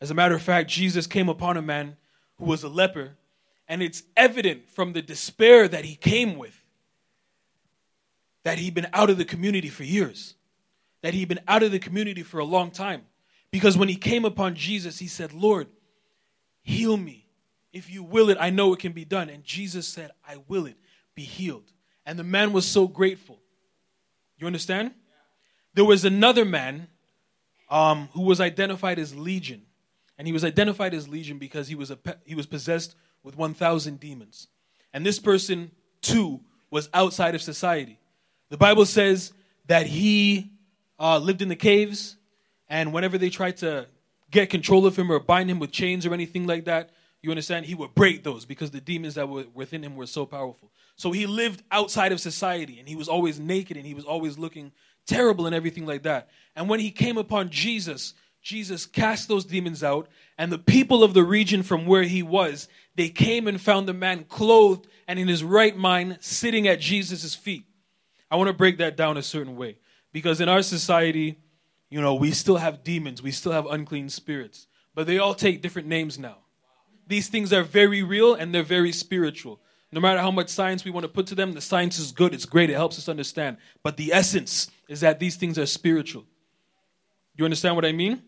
As 0.00 0.10
a 0.10 0.14
matter 0.14 0.34
of 0.34 0.42
fact, 0.42 0.70
Jesus 0.70 1.06
came 1.06 1.28
upon 1.28 1.56
a 1.56 1.62
man 1.62 1.96
who 2.38 2.46
was 2.46 2.62
a 2.62 2.68
leper, 2.68 3.10
and 3.68 3.82
it's 3.82 4.02
evident 4.16 4.68
from 4.68 4.92
the 4.92 5.02
despair 5.02 5.68
that 5.68 5.84
he 5.84 5.94
came 5.94 6.38
with 6.38 6.58
that 8.44 8.58
he'd 8.58 8.74
been 8.74 8.88
out 8.92 9.10
of 9.10 9.18
the 9.18 9.24
community 9.24 9.68
for 9.68 9.84
years, 9.84 10.34
that 11.02 11.14
he'd 11.14 11.28
been 11.28 11.40
out 11.46 11.62
of 11.62 11.70
the 11.70 11.78
community 11.78 12.22
for 12.22 12.38
a 12.38 12.44
long 12.44 12.70
time. 12.70 13.02
Because 13.50 13.76
when 13.76 13.88
he 13.88 13.96
came 13.96 14.24
upon 14.24 14.54
Jesus, 14.54 14.98
he 14.98 15.06
said, 15.06 15.32
Lord, 15.32 15.68
heal 16.62 16.96
me. 16.96 17.26
If 17.72 17.90
you 17.90 18.02
will 18.02 18.30
it, 18.30 18.38
I 18.40 18.50
know 18.50 18.72
it 18.72 18.80
can 18.80 18.92
be 18.92 19.04
done. 19.04 19.28
And 19.30 19.44
Jesus 19.44 19.86
said, 19.86 20.10
I 20.26 20.38
will 20.48 20.66
it. 20.66 20.76
Be 21.14 21.22
healed. 21.22 21.71
And 22.04 22.18
the 22.18 22.24
man 22.24 22.52
was 22.52 22.66
so 22.66 22.86
grateful. 22.88 23.38
You 24.38 24.46
understand? 24.46 24.92
There 25.74 25.84
was 25.84 26.04
another 26.04 26.44
man 26.44 26.88
um, 27.70 28.08
who 28.12 28.22
was 28.22 28.40
identified 28.40 28.98
as 28.98 29.14
Legion. 29.14 29.62
And 30.18 30.26
he 30.26 30.32
was 30.32 30.44
identified 30.44 30.94
as 30.94 31.08
Legion 31.08 31.38
because 31.38 31.68
he 31.68 31.74
was, 31.74 31.90
a, 31.90 31.98
he 32.24 32.34
was 32.34 32.46
possessed 32.46 32.94
with 33.22 33.36
1,000 33.36 33.98
demons. 33.98 34.48
And 34.92 35.06
this 35.06 35.18
person, 35.18 35.70
too, 36.00 36.40
was 36.70 36.88
outside 36.92 37.34
of 37.34 37.42
society. 37.42 37.98
The 38.50 38.58
Bible 38.58 38.84
says 38.84 39.32
that 39.66 39.86
he 39.86 40.50
uh, 40.98 41.18
lived 41.18 41.40
in 41.40 41.48
the 41.48 41.56
caves 41.56 42.16
And 42.72 42.90
whenever 42.94 43.18
they 43.18 43.28
tried 43.28 43.58
to 43.58 43.86
get 44.30 44.48
control 44.48 44.86
of 44.86 44.98
him 44.98 45.12
or 45.12 45.20
bind 45.20 45.50
him 45.50 45.58
with 45.58 45.72
chains 45.72 46.06
or 46.06 46.14
anything 46.14 46.46
like 46.46 46.64
that, 46.64 46.88
you 47.22 47.30
understand? 47.30 47.66
He 47.66 47.74
would 47.74 47.94
break 47.94 48.24
those 48.24 48.44
because 48.44 48.70
the 48.70 48.80
demons 48.80 49.14
that 49.14 49.28
were 49.28 49.44
within 49.54 49.84
him 49.84 49.94
were 49.94 50.06
so 50.06 50.26
powerful. 50.26 50.72
So 50.96 51.12
he 51.12 51.26
lived 51.26 51.62
outside 51.70 52.12
of 52.12 52.20
society 52.20 52.78
and 52.80 52.88
he 52.88 52.96
was 52.96 53.08
always 53.08 53.38
naked 53.38 53.76
and 53.76 53.86
he 53.86 53.94
was 53.94 54.04
always 54.04 54.38
looking 54.38 54.72
terrible 55.06 55.46
and 55.46 55.54
everything 55.54 55.86
like 55.86 56.02
that. 56.02 56.28
And 56.56 56.68
when 56.68 56.80
he 56.80 56.90
came 56.90 57.18
upon 57.18 57.50
Jesus, 57.50 58.14
Jesus 58.42 58.86
cast 58.86 59.28
those 59.28 59.44
demons 59.44 59.84
out, 59.84 60.08
and 60.36 60.50
the 60.50 60.58
people 60.58 61.04
of 61.04 61.14
the 61.14 61.22
region 61.22 61.62
from 61.62 61.86
where 61.86 62.02
he 62.02 62.24
was, 62.24 62.68
they 62.96 63.08
came 63.08 63.46
and 63.46 63.60
found 63.60 63.86
the 63.86 63.94
man 63.94 64.24
clothed 64.24 64.88
and 65.06 65.18
in 65.18 65.28
his 65.28 65.44
right 65.44 65.76
mind 65.76 66.18
sitting 66.20 66.66
at 66.66 66.80
Jesus' 66.80 67.36
feet. 67.36 67.64
I 68.30 68.36
want 68.36 68.48
to 68.48 68.54
break 68.54 68.78
that 68.78 68.96
down 68.96 69.16
a 69.16 69.22
certain 69.22 69.56
way 69.56 69.78
because 70.12 70.40
in 70.40 70.48
our 70.48 70.62
society, 70.62 71.38
you 71.88 72.00
know, 72.00 72.14
we 72.14 72.32
still 72.32 72.56
have 72.56 72.82
demons, 72.82 73.22
we 73.22 73.30
still 73.30 73.52
have 73.52 73.66
unclean 73.66 74.08
spirits, 74.08 74.66
but 74.94 75.06
they 75.06 75.18
all 75.18 75.34
take 75.34 75.62
different 75.62 75.86
names 75.86 76.18
now. 76.18 76.38
These 77.06 77.28
things 77.28 77.52
are 77.52 77.62
very 77.62 78.02
real 78.02 78.34
and 78.34 78.54
they're 78.54 78.62
very 78.62 78.92
spiritual. 78.92 79.60
No 79.90 80.00
matter 80.00 80.20
how 80.20 80.30
much 80.30 80.48
science 80.48 80.84
we 80.84 80.90
want 80.90 81.04
to 81.04 81.08
put 81.08 81.26
to 81.26 81.34
them, 81.34 81.52
the 81.52 81.60
science 81.60 81.98
is 81.98 82.12
good, 82.12 82.32
it's 82.32 82.46
great, 82.46 82.70
it 82.70 82.74
helps 82.74 82.98
us 82.98 83.08
understand. 83.08 83.58
But 83.82 83.98
the 83.98 84.12
essence 84.12 84.70
is 84.88 85.00
that 85.00 85.20
these 85.20 85.36
things 85.36 85.58
are 85.58 85.66
spiritual. 85.66 86.24
You 87.36 87.44
understand 87.44 87.76
what 87.76 87.84
I 87.84 87.92
mean? 87.92 88.22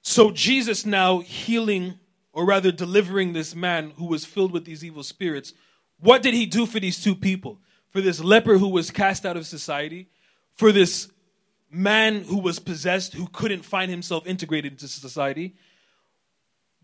So 0.00 0.30
Jesus 0.30 0.86
now 0.86 1.20
healing, 1.20 1.98
or 2.32 2.46
rather 2.46 2.72
delivering 2.72 3.34
this 3.34 3.54
man 3.54 3.92
who 3.96 4.06
was 4.06 4.24
filled 4.24 4.52
with 4.52 4.64
these 4.64 4.82
evil 4.82 5.02
spirits, 5.02 5.52
what 6.00 6.22
did 6.22 6.34
he 6.34 6.46
do 6.46 6.64
for 6.64 6.80
these 6.80 7.02
two 7.02 7.14
people? 7.14 7.58
For 7.90 8.00
this 8.00 8.20
leper 8.20 8.56
who 8.56 8.68
was 8.68 8.90
cast 8.90 9.26
out 9.26 9.36
of 9.36 9.46
society, 9.46 10.08
for 10.54 10.72
this 10.72 11.10
man 11.70 12.24
who 12.24 12.38
was 12.38 12.58
possessed, 12.58 13.12
who 13.12 13.26
couldn't 13.28 13.64
find 13.64 13.90
himself 13.90 14.26
integrated 14.26 14.72
into 14.72 14.88
society. 14.88 15.54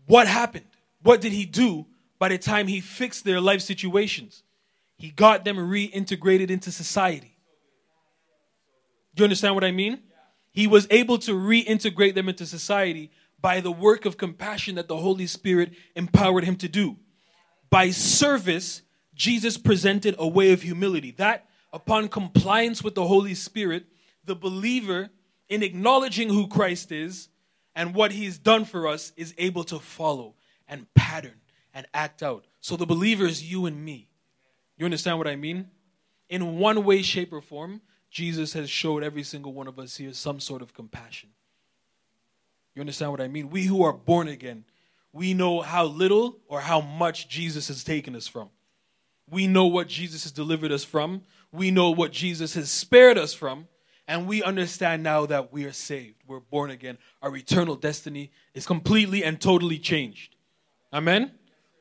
What 0.05 0.27
happened? 0.27 0.65
What 1.01 1.21
did 1.21 1.31
he 1.31 1.45
do 1.45 1.85
by 2.17 2.29
the 2.29 2.37
time 2.37 2.67
he 2.67 2.81
fixed 2.81 3.23
their 3.23 3.39
life 3.39 3.61
situations? 3.61 4.43
He 4.97 5.09
got 5.09 5.45
them 5.45 5.57
reintegrated 5.57 6.49
into 6.49 6.71
society. 6.71 7.37
Do 9.15 9.21
you 9.21 9.25
understand 9.25 9.55
what 9.55 9.63
I 9.63 9.71
mean? 9.71 9.99
He 10.51 10.67
was 10.67 10.87
able 10.89 11.17
to 11.19 11.31
reintegrate 11.31 12.15
them 12.15 12.27
into 12.27 12.45
society 12.45 13.11
by 13.41 13.61
the 13.61 13.71
work 13.71 14.05
of 14.05 14.17
compassion 14.17 14.75
that 14.75 14.87
the 14.87 14.97
Holy 14.97 15.27
Spirit 15.27 15.71
empowered 15.95 16.43
him 16.43 16.57
to 16.57 16.67
do. 16.67 16.97
By 17.69 17.91
service, 17.91 18.81
Jesus 19.15 19.57
presented 19.57 20.15
a 20.17 20.27
way 20.27 20.51
of 20.51 20.61
humility. 20.61 21.11
That, 21.11 21.45
upon 21.71 22.09
compliance 22.09 22.83
with 22.83 22.95
the 22.95 23.07
Holy 23.07 23.35
Spirit, 23.35 23.85
the 24.25 24.35
believer, 24.35 25.09
in 25.47 25.63
acknowledging 25.63 26.29
who 26.29 26.47
Christ 26.47 26.91
is 26.91 27.29
and 27.75 27.95
what 27.95 28.11
he's 28.11 28.37
done 28.37 28.65
for 28.65 28.87
us, 28.87 29.13
is 29.15 29.33
able 29.37 29.63
to 29.65 29.79
follow 29.79 30.35
and 30.69 30.91
pattern 30.93 31.41
and 31.73 31.87
act 31.93 32.23
out. 32.23 32.45
So 32.61 32.77
the 32.77 32.85
believer 32.85 33.25
is 33.25 33.43
you 33.43 33.65
and 33.65 33.83
me. 33.83 34.07
You 34.77 34.85
understand 34.85 35.17
what 35.17 35.27
I 35.27 35.35
mean? 35.35 35.67
In 36.29 36.57
one 36.59 36.85
way, 36.85 37.01
shape, 37.01 37.33
or 37.33 37.41
form, 37.41 37.81
Jesus 38.09 38.53
has 38.53 38.69
showed 38.69 39.03
every 39.03 39.23
single 39.23 39.51
one 39.51 39.67
of 39.67 39.77
us 39.79 39.97
here 39.97 40.13
some 40.13 40.39
sort 40.39 40.61
of 40.61 40.73
compassion. 40.73 41.29
You 42.75 42.81
understand 42.81 43.11
what 43.11 43.21
I 43.21 43.27
mean? 43.27 43.49
We 43.49 43.63
who 43.63 43.83
are 43.83 43.93
born 43.93 44.27
again, 44.27 44.63
we 45.11 45.33
know 45.33 45.61
how 45.61 45.85
little 45.85 46.37
or 46.47 46.61
how 46.61 46.81
much 46.81 47.27
Jesus 47.27 47.67
has 47.67 47.83
taken 47.83 48.15
us 48.15 48.27
from. 48.27 48.49
We 49.29 49.47
know 49.47 49.65
what 49.65 49.87
Jesus 49.87 50.23
has 50.23 50.31
delivered 50.31 50.71
us 50.71 50.83
from. 50.83 51.23
We 51.51 51.71
know 51.71 51.91
what 51.91 52.11
Jesus 52.11 52.53
has 52.53 52.69
spared 52.69 53.17
us 53.17 53.33
from. 53.33 53.67
And 54.07 54.27
we 54.27 54.41
understand 54.41 55.03
now 55.03 55.27
that 55.27 55.51
we 55.53 55.65
are 55.65 55.71
saved. 55.71 56.23
We're 56.25 56.39
born 56.39 56.71
again. 56.71 56.97
Our 57.21 57.35
eternal 57.35 57.75
destiny 57.75 58.31
is 58.55 58.65
completely 58.65 59.23
and 59.23 59.39
totally 59.39 59.77
changed. 59.77 60.35
Amen? 60.93 61.31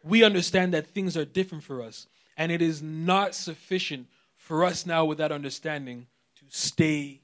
We 0.04 0.24
understand 0.24 0.74
that 0.74 0.88
things 0.88 1.16
are 1.16 1.24
different 1.24 1.64
for 1.64 1.82
us. 1.82 2.06
And 2.36 2.52
it 2.52 2.62
is 2.62 2.82
not 2.82 3.34
sufficient 3.34 4.06
for 4.36 4.64
us 4.64 4.86
now, 4.86 5.04
with 5.04 5.18
that 5.18 5.32
understanding, 5.32 6.06
to 6.36 6.44
stay 6.48 7.20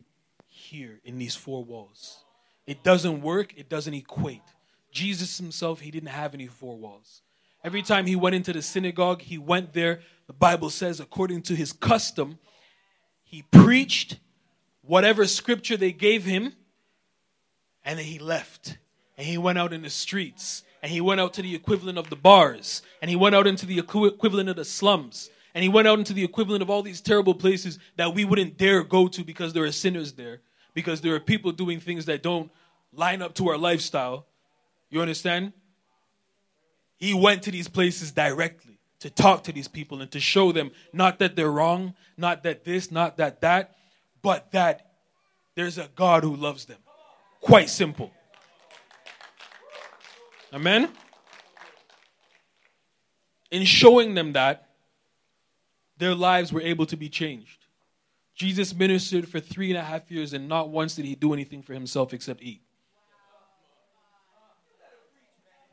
here 0.49 1.01
in 1.05 1.19
these 1.19 1.37
four 1.37 1.65
walls. 1.65 2.25
It 2.67 2.83
doesn't 2.83 3.23
work, 3.23 3.55
it 3.57 3.69
doesn't 3.69 3.95
equate. 3.95 4.43
Jesus 4.91 5.39
himself, 5.39 5.81
he 5.81 5.91
didn't 5.91 6.09
have 6.09 6.35
any 6.35 6.47
four 6.47 6.77
walls. 6.77 7.23
Every 7.63 7.83
time 7.83 8.07
he 8.07 8.17
went 8.17 8.37
into 8.37 8.53
the 8.53 8.63
synagogue, 8.63 9.23
he 9.23 9.39
went 9.39 9.73
there, 9.73 10.01
the 10.27 10.33
Bible 10.33 10.71
says, 10.71 11.01
according 11.01 11.43
to 11.43 11.55
his 11.55 11.73
custom, 11.73 12.39
he 13.23 13.43
preached 13.51 14.19
whatever 14.83 15.27
scripture 15.27 15.77
they 15.77 15.93
gave 15.93 16.25
him, 16.25 16.53
and 17.85 17.99
then 17.99 18.07
he 18.07 18.19
left. 18.19 18.79
And 19.17 19.27
he 19.27 19.39
went 19.39 19.59
out 19.59 19.73
in 19.73 19.83
the 19.83 19.91
streets, 19.91 20.63
and 20.85 20.93
he 20.93 21.01
went 21.01 21.19
out 21.19 21.33
to 21.33 21.41
the 21.41 21.55
equivalent 21.55 21.97
of 21.97 22.11
the 22.11 22.17
bars, 22.17 22.83
and 23.01 23.09
he 23.09 23.17
went 23.17 23.35
out 23.35 23.47
into 23.47 23.65
the 23.65 23.79
equivalent 23.79 24.51
of 24.51 24.57
the 24.57 24.67
slums, 24.67 25.31
and 25.55 25.63
he 25.63 25.69
went 25.71 25.89
out 25.89 25.99
into 25.99 26.13
the 26.13 26.23
equivalent 26.23 26.61
of 26.61 26.69
all 26.69 26.83
these 26.83 27.01
terrible 27.01 27.33
places 27.35 27.79
that 27.97 28.15
we 28.15 28.27
wouldn't 28.27 28.59
dare 28.59 28.85
go 28.85 29.09
to 29.09 29.25
because 29.25 29.55
there 29.55 29.65
are 29.65 29.73
sinners 29.73 30.13
there, 30.13 30.43
because 30.75 31.01
there 31.01 31.15
are 31.15 31.21
people 31.21 31.53
doing 31.53 31.81
things 31.81 32.05
that 32.05 32.23
don't 32.23 32.51
line 32.93 33.23
up 33.23 33.35
to 33.37 33.49
our 33.49 33.57
lifestyle. 33.57 34.27
You 34.91 35.01
understand? 35.01 35.55
He 36.99 37.15
went 37.15 37.45
to 37.45 37.51
these 37.51 37.67
places 37.67 38.13
directly 38.13 38.79
to 39.01 39.09
talk 39.09 39.45
to 39.45 39.53
these 39.53 39.69
people 39.69 40.03
and 40.03 40.11
to 40.11 40.21
show 40.21 40.53
them 40.53 40.71
not 40.93 41.19
that 41.21 41.35
they're 41.35 41.51
wrong, 41.51 41.95
not 42.19 42.43
that 42.43 42.63
this, 42.63 42.91
not 42.91 43.17
that 43.17 43.41
that, 43.41 43.75
but 44.21 44.53
that 44.53 44.93
there's 45.55 45.79
a 45.79 45.89
God 45.97 46.25
who 46.25 46.37
loves 46.37 46.67
them. 46.67 46.81
Quite 47.41 47.71
simple. 47.71 48.13
Amen? 50.55 50.89
In 53.51 53.65
showing 53.65 54.15
them 54.15 54.33
that, 54.33 54.69
their 55.99 56.15
lives 56.15 56.53
were 56.53 56.61
able 56.61 56.87
to 56.87 56.97
be 56.97 57.09
changed. 57.09 57.67
Jesus 58.35 58.75
ministered 58.75 59.29
for 59.29 59.41
three 59.41 59.71
and 59.71 59.79
a 59.79 59.83
half 59.83 60.11
years, 60.11 60.33
and 60.33 60.49
not 60.49 60.69
once 60.69 60.95
did 60.95 61.05
he 61.05 61.15
do 61.15 61.33
anything 61.33 61.63
for 61.63 61.73
himself 61.73 62.13
except 62.13 62.43
eat. 62.43 62.63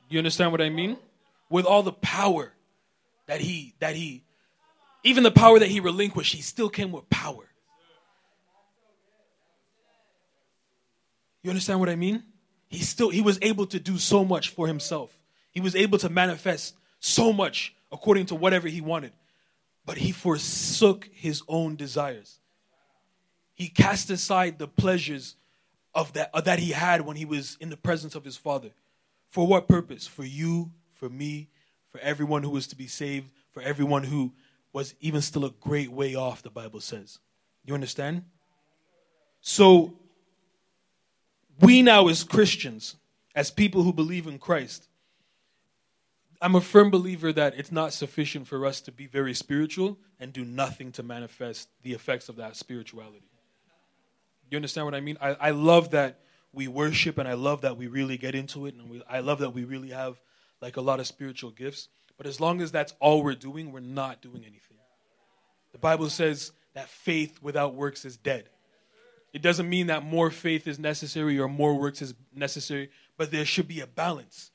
You 0.09 0.17
understand 0.17 0.51
what 0.51 0.61
I 0.61 0.69
mean? 0.69 0.97
With 1.49 1.65
all 1.65 1.83
the 1.83 1.93
power 1.93 2.53
that 3.27 3.39
he 3.39 3.73
that 3.79 3.95
he 3.95 4.23
even 5.03 5.23
the 5.23 5.31
power 5.31 5.57
that 5.57 5.69
he 5.69 5.79
relinquished, 5.79 6.33
he 6.33 6.41
still 6.41 6.69
came 6.69 6.91
with 6.91 7.09
power. 7.09 7.49
You 11.43 11.49
understand 11.49 11.79
what 11.79 11.89
I 11.89 11.95
mean? 11.95 12.23
He 12.71 12.79
still 12.79 13.09
he 13.09 13.21
was 13.21 13.37
able 13.43 13.67
to 13.67 13.79
do 13.79 13.99
so 13.99 14.25
much 14.25 14.49
for 14.49 14.65
himself. 14.65 15.15
He 15.51 15.61
was 15.61 15.75
able 15.75 15.99
to 15.99 16.09
manifest 16.09 16.75
so 16.99 17.31
much 17.31 17.75
according 17.91 18.27
to 18.27 18.35
whatever 18.35 18.67
he 18.67 18.81
wanted 18.81 19.11
but 19.85 19.97
he 19.97 20.11
forsook 20.11 21.09
his 21.11 21.41
own 21.47 21.75
desires. 21.75 22.39
He 23.53 23.67
cast 23.67 24.09
aside 24.09 24.59
the 24.59 24.67
pleasures 24.67 25.35
of 25.93 26.13
that, 26.13 26.29
of 26.33 26.45
that 26.45 26.59
he 26.59 26.71
had 26.71 27.01
when 27.01 27.17
he 27.17 27.25
was 27.25 27.57
in 27.59 27.69
the 27.69 27.77
presence 27.77 28.15
of 28.15 28.23
his 28.23 28.37
father. 28.37 28.69
For 29.29 29.45
what 29.45 29.67
purpose? 29.67 30.07
For 30.07 30.23
you, 30.23 30.71
for 30.93 31.09
me, 31.09 31.49
for 31.89 31.99
everyone 31.99 32.43
who 32.43 32.49
was 32.49 32.67
to 32.67 32.75
be 32.75 32.87
saved, 32.87 33.29
for 33.51 33.61
everyone 33.61 34.03
who 34.03 34.33
was 34.73 34.95
even 35.01 35.21
still 35.21 35.45
a 35.45 35.51
great 35.51 35.91
way 35.91 36.15
off, 36.15 36.43
the 36.43 36.49
Bible 36.49 36.79
says. 36.79 37.19
You 37.65 37.73
understand? 37.73 38.23
So, 39.41 39.99
we 41.61 41.81
now, 41.81 42.07
as 42.07 42.23
Christians, 42.23 42.95
as 43.35 43.51
people 43.51 43.83
who 43.83 43.93
believe 43.93 44.27
in 44.27 44.39
Christ, 44.39 44.87
I'm 46.41 46.55
a 46.55 46.61
firm 46.61 46.89
believer 46.89 47.31
that 47.33 47.53
it's 47.57 47.71
not 47.71 47.93
sufficient 47.93 48.47
for 48.47 48.65
us 48.65 48.81
to 48.81 48.91
be 48.91 49.05
very 49.05 49.35
spiritual 49.35 49.99
and 50.19 50.33
do 50.33 50.43
nothing 50.43 50.91
to 50.93 51.03
manifest 51.03 51.69
the 51.83 51.93
effects 51.93 52.29
of 52.29 52.37
that 52.37 52.55
spirituality. 52.55 53.29
You 54.49 54.55
understand 54.55 54.85
what 54.85 54.95
I 54.95 55.01
mean? 55.01 55.17
I, 55.21 55.37
I 55.39 55.51
love 55.51 55.91
that 55.91 56.19
we 56.51 56.67
worship 56.67 57.17
and 57.17 57.27
I 57.27 57.33
love 57.33 57.61
that 57.61 57.77
we 57.77 57.87
really 57.87 58.17
get 58.17 58.35
into 58.35 58.65
it 58.65 58.73
and 58.73 58.89
we, 58.89 59.03
I 59.07 59.19
love 59.19 59.39
that 59.39 59.51
we 59.51 59.63
really 59.63 59.91
have 59.91 60.19
like 60.61 60.77
a 60.77 60.81
lot 60.81 60.99
of 60.99 61.07
spiritual 61.07 61.51
gifts. 61.51 61.87
But 62.17 62.25
as 62.25 62.39
long 62.39 62.61
as 62.61 62.71
that's 62.71 62.93
all 62.99 63.23
we're 63.23 63.35
doing, 63.35 63.71
we're 63.71 63.79
not 63.79 64.21
doing 64.21 64.43
anything. 64.43 64.77
The 65.71 65.77
Bible 65.77 66.09
says 66.09 66.51
that 66.73 66.89
faith 66.89 67.39
without 67.41 67.75
works 67.75 68.03
is 68.03 68.17
dead. 68.17 68.49
It 69.33 69.41
doesn't 69.41 69.69
mean 69.69 69.87
that 69.87 70.03
more 70.03 70.29
faith 70.29 70.67
is 70.67 70.77
necessary 70.77 71.39
or 71.39 71.47
more 71.47 71.75
works 71.77 72.01
is 72.01 72.13
necessary, 72.33 72.89
but 73.17 73.31
there 73.31 73.45
should 73.45 73.67
be 73.67 73.79
a 73.79 73.87
balance 73.87 74.51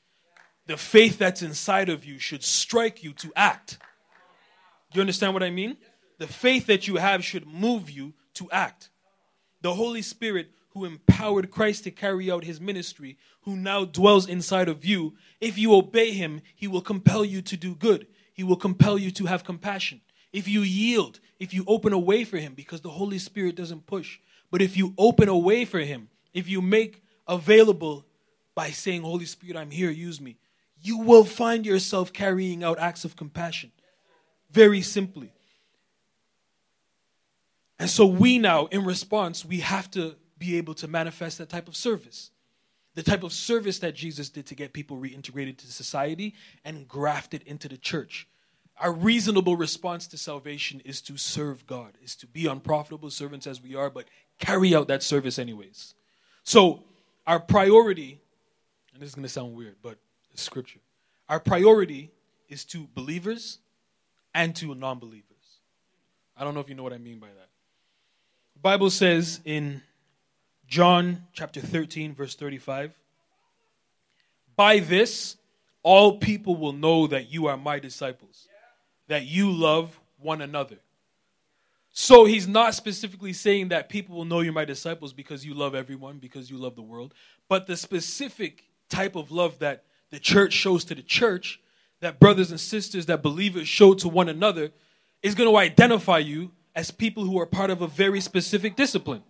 the 0.67 0.77
faith 0.77 1.17
that's 1.17 1.41
inside 1.41 1.89
of 1.89 2.05
you 2.05 2.19
should 2.19 2.43
strike 2.43 3.03
you 3.03 3.13
to 3.13 3.31
act. 3.35 3.79
Do 4.91 4.97
you 4.97 5.01
understand 5.01 5.33
what 5.33 5.43
I 5.43 5.49
mean? 5.49 5.77
The 6.19 6.27
faith 6.27 6.67
that 6.67 6.87
you 6.87 6.97
have 6.97 7.23
should 7.23 7.47
move 7.47 7.89
you 7.89 8.13
to 8.35 8.51
act. 8.51 8.89
The 9.61 9.73
Holy 9.73 10.01
Spirit, 10.01 10.51
who 10.69 10.85
empowered 10.85 11.49
Christ 11.49 11.85
to 11.85 11.91
carry 11.91 12.29
out 12.29 12.43
his 12.43 12.61
ministry, 12.61 13.17
who 13.41 13.55
now 13.55 13.85
dwells 13.85 14.27
inside 14.27 14.67
of 14.67 14.85
you, 14.85 15.15
if 15.39 15.57
you 15.57 15.73
obey 15.73 16.11
him, 16.11 16.41
he 16.53 16.67
will 16.67 16.81
compel 16.81 17.25
you 17.25 17.41
to 17.43 17.57
do 17.57 17.73
good. 17.73 18.07
He 18.33 18.43
will 18.43 18.55
compel 18.55 18.97
you 18.97 19.09
to 19.11 19.25
have 19.25 19.43
compassion. 19.43 20.01
If 20.33 20.47
you 20.47 20.61
yield, 20.61 21.19
if 21.39 21.53
you 21.53 21.63
open 21.65 21.93
a 21.93 21.99
way 21.99 22.23
for 22.23 22.37
him, 22.37 22.53
because 22.53 22.81
the 22.81 22.89
Holy 22.89 23.17
Spirit 23.17 23.55
doesn't 23.55 23.87
push, 23.87 24.19
but 24.51 24.61
if 24.61 24.77
you 24.77 24.93
open 24.97 25.29
a 25.29 25.37
way 25.37 25.65
for 25.65 25.79
him, 25.79 26.09
if 26.33 26.47
you 26.47 26.61
make 26.61 27.03
available 27.27 28.05
by 28.55 28.69
saying, 28.69 29.01
Holy 29.01 29.25
Spirit, 29.25 29.57
I'm 29.57 29.71
here, 29.71 29.91
use 29.91 30.19
me, 30.21 30.37
you 30.81 30.99
will 30.99 31.23
find 31.23 31.65
yourself 31.65 32.13
carrying 32.13 32.63
out 32.63 32.79
acts 32.79 33.05
of 33.05 33.15
compassion. 33.15 33.71
Very 34.51 34.81
simply. 34.81 35.31
And 37.79 37.89
so 37.89 38.05
we 38.05 38.39
now, 38.39 38.67
in 38.67 38.85
response, 38.85 39.45
we 39.45 39.59
have 39.59 39.91
to 39.91 40.15
be 40.37 40.57
able 40.57 40.73
to 40.75 40.87
manifest 40.87 41.37
that 41.37 41.49
type 41.49 41.67
of 41.67 41.75
service. 41.75 42.31
The 42.95 43.03
type 43.03 43.23
of 43.23 43.33
service 43.33 43.79
that 43.79 43.93
Jesus 43.93 44.29
did 44.29 44.47
to 44.47 44.55
get 44.55 44.73
people 44.73 44.97
reintegrated 44.97 45.57
to 45.57 45.67
society 45.67 46.33
and 46.65 46.87
grafted 46.87 47.43
into 47.45 47.67
the 47.67 47.77
church. 47.77 48.27
Our 48.79 48.91
reasonable 48.91 49.55
response 49.55 50.07
to 50.07 50.17
salvation 50.17 50.81
is 50.85 51.01
to 51.03 51.17
serve 51.17 51.65
God, 51.65 51.97
is 52.03 52.15
to 52.17 52.27
be 52.27 52.47
unprofitable 52.47 53.09
servants 53.09 53.47
as 53.47 53.61
we 53.61 53.75
are, 53.75 53.89
but 53.89 54.05
carry 54.39 54.75
out 54.75 54.87
that 54.87 55.03
service 55.03 55.39
anyways. 55.39 55.93
So, 56.43 56.83
our 57.25 57.39
priority, 57.39 58.19
and 58.93 59.01
this 59.01 59.09
is 59.09 59.15
going 59.15 59.23
to 59.23 59.29
sound 59.29 59.55
weird, 59.55 59.75
but 59.81 59.97
it's 60.31 60.41
scripture. 60.41 60.79
Our 61.27 61.39
priority 61.39 62.11
is 62.47 62.63
to 62.65 62.87
believers 62.93 63.59
and 64.33 64.55
to 64.57 64.73
non 64.73 64.99
believers. 64.99 65.23
I 66.37 66.43
don't 66.43 66.53
know 66.53 66.59
if 66.59 66.69
you 66.69 66.75
know 66.75 66.83
what 66.83 66.93
I 66.93 66.97
mean 66.99 67.19
by 67.19 67.27
that. 67.27 67.49
The 68.53 68.59
Bible 68.61 68.89
says 68.89 69.41
in 69.43 69.81
John 70.67 71.23
chapter 71.33 71.59
13, 71.59 72.13
verse 72.13 72.35
35 72.35 72.93
By 74.55 74.79
this, 74.79 75.37
all 75.83 76.17
people 76.17 76.55
will 76.55 76.73
know 76.73 77.07
that 77.07 77.31
you 77.31 77.47
are 77.47 77.57
my 77.57 77.79
disciples, 77.79 78.47
that 79.07 79.25
you 79.25 79.51
love 79.51 79.99
one 80.19 80.41
another. 80.41 80.77
So 81.99 82.25
he's 82.25 82.47
not 82.47 82.75
specifically 82.75 83.33
saying 83.33 83.69
that 83.69 83.89
people 83.89 84.15
will 84.15 84.23
know 84.23 84.41
you're 84.41 84.53
my 84.53 84.65
disciples 84.65 85.13
because 85.13 85.43
you 85.43 85.55
love 85.55 85.73
everyone, 85.73 86.19
because 86.19 86.47
you 86.47 86.55
love 86.55 86.75
the 86.75 86.83
world, 86.83 87.11
but 87.49 87.65
the 87.65 87.75
specific 87.75 88.65
type 88.87 89.15
of 89.15 89.31
love 89.31 89.57
that 89.57 89.83
the 90.11 90.19
church 90.19 90.53
shows 90.53 90.85
to 90.85 90.93
the 90.93 91.01
church, 91.01 91.59
that 92.01 92.19
brothers 92.19 92.51
and 92.51 92.59
sisters, 92.59 93.07
that 93.07 93.23
believers 93.23 93.67
show 93.67 93.95
to 93.95 94.07
one 94.07 94.29
another, 94.29 94.69
is 95.23 95.33
going 95.33 95.49
to 95.49 95.57
identify 95.57 96.19
you 96.19 96.51
as 96.75 96.91
people 96.91 97.23
who 97.23 97.39
are 97.39 97.47
part 97.47 97.71
of 97.71 97.81
a 97.81 97.87
very 97.87 98.21
specific 98.21 98.75
discipline. 98.75 99.23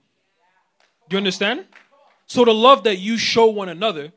Do 1.07 1.13
you 1.13 1.19
understand? 1.19 1.63
So 2.25 2.43
the 2.43 2.53
love 2.53 2.83
that 2.83 2.97
you 2.97 3.17
show 3.17 3.45
one 3.45 3.69
another 3.69 4.12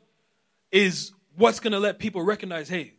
is 0.73 1.13
what's 1.37 1.61
going 1.61 1.73
to 1.73 1.79
let 1.79 2.01
people 2.01 2.23
recognize 2.23 2.69
hey, 2.69 2.95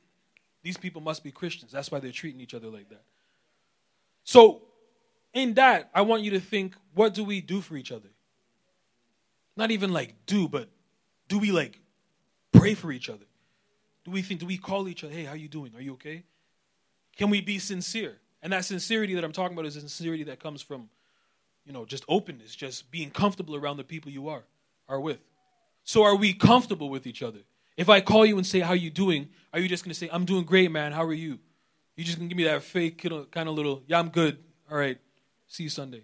these 0.63 0.77
people 0.77 1.01
must 1.01 1.25
be 1.25 1.31
Christians. 1.31 1.73
That's 1.73 1.91
why 1.91 1.99
they're 1.99 2.13
treating 2.13 2.39
each 2.39 2.53
other 2.53 2.69
like 2.69 2.87
that. 2.87 3.03
So, 4.23 4.61
in 5.33 5.53
that, 5.55 5.89
I 5.93 6.01
want 6.01 6.23
you 6.23 6.31
to 6.31 6.39
think 6.39 6.75
what 6.93 7.13
do 7.13 7.23
we 7.23 7.41
do 7.41 7.61
for 7.61 7.75
each 7.75 7.91
other? 7.91 8.09
Not 9.55 9.71
even 9.71 9.91
like 9.91 10.15
do, 10.25 10.47
but 10.47 10.69
do 11.27 11.39
we 11.39 11.51
like 11.51 11.79
pray 12.51 12.73
for 12.73 12.91
each 12.91 13.09
other? 13.09 13.25
Do 14.03 14.11
we 14.11 14.21
think, 14.21 14.39
do 14.39 14.45
we 14.45 14.57
call 14.57 14.87
each 14.87 15.03
other, 15.03 15.13
hey, 15.13 15.23
how 15.23 15.33
you 15.33 15.47
doing? 15.47 15.73
Are 15.75 15.81
you 15.81 15.93
okay? 15.93 16.23
Can 17.17 17.29
we 17.29 17.41
be 17.41 17.59
sincere? 17.59 18.17
And 18.41 18.51
that 18.53 18.65
sincerity 18.65 19.13
that 19.15 19.23
I'm 19.23 19.31
talking 19.31 19.55
about 19.55 19.67
is 19.67 19.75
a 19.75 19.81
sincerity 19.81 20.23
that 20.23 20.39
comes 20.39 20.61
from, 20.61 20.89
you 21.65 21.71
know, 21.73 21.85
just 21.85 22.03
openness, 22.07 22.55
just 22.55 22.89
being 22.89 23.11
comfortable 23.11 23.55
around 23.55 23.77
the 23.77 23.83
people 23.83 24.11
you 24.11 24.29
are, 24.29 24.43
are 24.89 24.99
with. 24.99 25.19
So 25.83 26.03
are 26.03 26.15
we 26.15 26.33
comfortable 26.33 26.89
with 26.89 27.05
each 27.05 27.21
other? 27.21 27.39
If 27.77 27.89
I 27.89 28.01
call 28.01 28.25
you 28.25 28.37
and 28.37 28.45
say, 28.45 28.59
how 28.59 28.73
you 28.73 28.89
doing? 28.89 29.29
Are 29.53 29.59
you 29.59 29.67
just 29.67 29.83
going 29.83 29.93
to 29.93 29.99
say, 29.99 30.09
I'm 30.11 30.25
doing 30.25 30.43
great, 30.43 30.71
man. 30.71 30.91
How 30.91 31.03
are 31.03 31.13
you? 31.13 31.39
You 31.95 32.03
just 32.03 32.17
going 32.17 32.29
to 32.29 32.35
give 32.35 32.37
me 32.37 32.49
that 32.49 32.63
fake 32.63 32.97
kind 33.31 33.47
of 33.47 33.55
little, 33.55 33.83
yeah, 33.87 33.99
I'm 33.99 34.09
good. 34.09 34.39
All 34.69 34.77
right. 34.77 34.97
See 35.51 35.63
you 35.63 35.69
Sunday. 35.69 36.03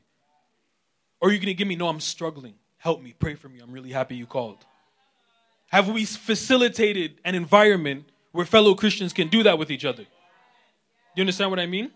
Or 1.22 1.30
are 1.30 1.32
you 1.32 1.38
going 1.38 1.48
to 1.48 1.54
give 1.54 1.70
me, 1.70 1.78
no, 1.78 1.88
I'm 1.88 2.02
struggling. 2.02 2.56
Help 2.76 3.02
me. 3.02 3.16
Pray 3.18 3.36
for 3.36 3.48
me. 3.48 3.62
I'm 3.62 3.72
really 3.72 3.94
happy 3.94 4.18
you 4.18 4.26
called. 4.26 4.58
Have 5.68 5.88
we 5.88 6.04
facilitated 6.04 7.22
an 7.24 7.34
environment 7.34 8.10
where 8.34 8.46
fellow 8.46 8.76
Christians 8.76 9.14
can 9.14 9.30
do 9.30 9.44
that 9.44 9.58
with 9.58 9.72
each 9.72 9.86
other? 9.86 10.04
Do 10.04 10.10
you 11.16 11.22
understand 11.22 11.50
what 11.50 11.62
I 11.62 11.66
mean? 11.66 11.92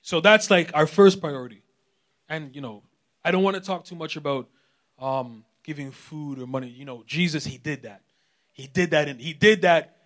So 0.00 0.22
that's 0.22 0.50
like 0.50 0.70
our 0.72 0.86
first 0.86 1.20
priority. 1.20 1.60
And, 2.26 2.54
you 2.54 2.62
know, 2.62 2.82
I 3.22 3.32
don't 3.32 3.42
want 3.42 3.56
to 3.56 3.62
talk 3.62 3.84
too 3.84 3.96
much 3.96 4.16
about 4.16 4.48
um, 4.98 5.44
giving 5.62 5.90
food 5.90 6.38
or 6.38 6.46
money. 6.46 6.68
You 6.68 6.86
know, 6.86 7.04
Jesus, 7.06 7.44
he 7.44 7.58
did 7.58 7.82
that. 7.82 8.00
He 8.54 8.66
did 8.66 8.92
that, 8.92 9.08
and 9.08 9.20
he 9.20 9.34
did 9.34 9.60
that 9.60 9.98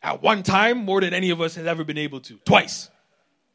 at 0.00 0.22
one 0.22 0.44
time 0.44 0.78
more 0.78 1.00
than 1.00 1.12
any 1.12 1.30
of 1.30 1.40
us 1.40 1.56
has 1.56 1.66
ever 1.66 1.82
been 1.82 1.98
able 1.98 2.20
to. 2.20 2.36
Twice. 2.44 2.90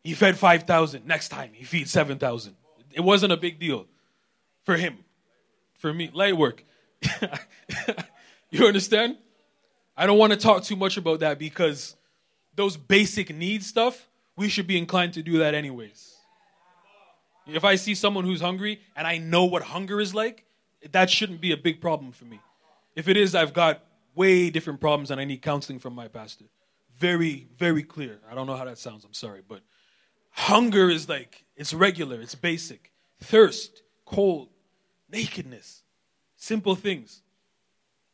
He 0.04 0.14
fed 0.14 0.38
5,000. 0.38 1.06
Next 1.06 1.30
time, 1.30 1.52
he 1.54 1.64
feeds 1.64 1.92
7,000. 1.92 2.56
It 2.94 3.02
wasn't 3.02 3.34
a 3.34 3.38
big 3.38 3.60
deal 3.60 3.86
for 4.64 4.76
him. 4.76 4.98
For 5.78 5.94
me, 5.94 6.10
light 6.14 6.38
work. 6.38 6.64
you 8.50 8.66
understand? 8.66 9.18
I 9.96 10.06
don't 10.06 10.18
want 10.18 10.34
to 10.34 10.40
talk 10.40 10.64
too 10.64 10.76
much 10.76 10.98
about 10.98 11.20
that 11.20 11.40
because 11.40 11.96
those 12.56 12.78
basic 12.78 13.34
needs 13.34 13.68
stuff, 13.68 14.08
we 14.36 14.50
should 14.50 14.68
be 14.68 14.78
inclined 14.78 15.14
to 15.14 15.24
do 15.24 15.40
that 15.40 15.54
anyways. 15.54 16.16
If 17.48 17.64
I 17.64 17.76
see 17.76 17.96
someone 17.96 18.24
who's 18.24 18.42
hungry 18.42 18.82
and 18.96 19.08
I 19.08 19.18
know 19.18 19.46
what 19.46 19.64
hunger 19.64 20.00
is 20.00 20.14
like, 20.14 20.46
that 20.92 21.10
shouldn't 21.10 21.42
be 21.42 21.52
a 21.52 21.58
big 21.58 21.82
problem 21.82 22.12
for 22.12 22.26
me. 22.26 22.40
If 22.96 23.08
it 23.08 23.18
is, 23.18 23.36
I've 23.36 23.54
got 23.54 23.84
way 24.16 24.50
different 24.50 24.80
problems 24.80 25.12
and 25.12 25.20
I 25.20 25.26
need 25.26 25.42
counseling 25.42 25.80
from 25.80 25.94
my 25.94 26.08
pastor. 26.08 26.46
Very, 26.98 27.48
very 27.58 27.84
clear. 27.84 28.20
I 28.30 28.36
don't 28.36 28.48
know 28.48 28.56
how 28.56 28.66
that 28.66 28.78
sounds, 28.78 29.04
I'm 29.06 29.14
sorry, 29.14 29.42
but 29.48 29.62
hunger 30.32 30.90
is 30.90 31.08
like, 31.08 31.46
it's 31.56 31.74
regular, 31.74 32.20
it's 32.20 32.36
basic. 32.36 32.92
Thirst, 33.20 33.84
cold, 34.06 34.50
nakedness, 35.12 35.84
simple 36.36 36.76
things. 36.76 37.22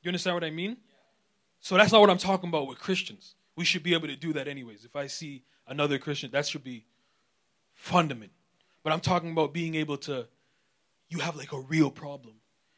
You 0.01 0.10
understand 0.10 0.36
what 0.36 0.43
I 0.43 0.49
mean? 0.49 0.77
So 1.60 1.75
that's 1.75 1.91
not 1.91 2.01
what 2.01 2.10
I'm 2.10 2.17
talking 2.17 2.49
about 2.49 2.67
with 2.67 2.80
Christians. 2.80 3.36
We 3.56 3.65
should 3.65 3.84
be 3.84 3.93
able 3.93 4.08
to 4.08 4.15
do 4.15 4.34
that 4.34 4.47
anyways. 4.47 4.86
If 4.86 4.95
I 4.95 5.08
see 5.08 5.43
another 5.67 5.97
Christian, 5.97 6.32
that 6.32 6.45
should 6.45 6.63
be 6.63 6.86
fundament. 7.73 8.32
But 8.84 8.93
I'm 8.93 8.99
talking 8.99 9.32
about 9.32 9.53
being 9.53 9.75
able 9.75 9.97
to, 9.97 10.27
you 11.10 11.19
have 11.19 11.36
like 11.36 11.53
a 11.53 11.60
real 11.60 11.89
problem 11.89 12.36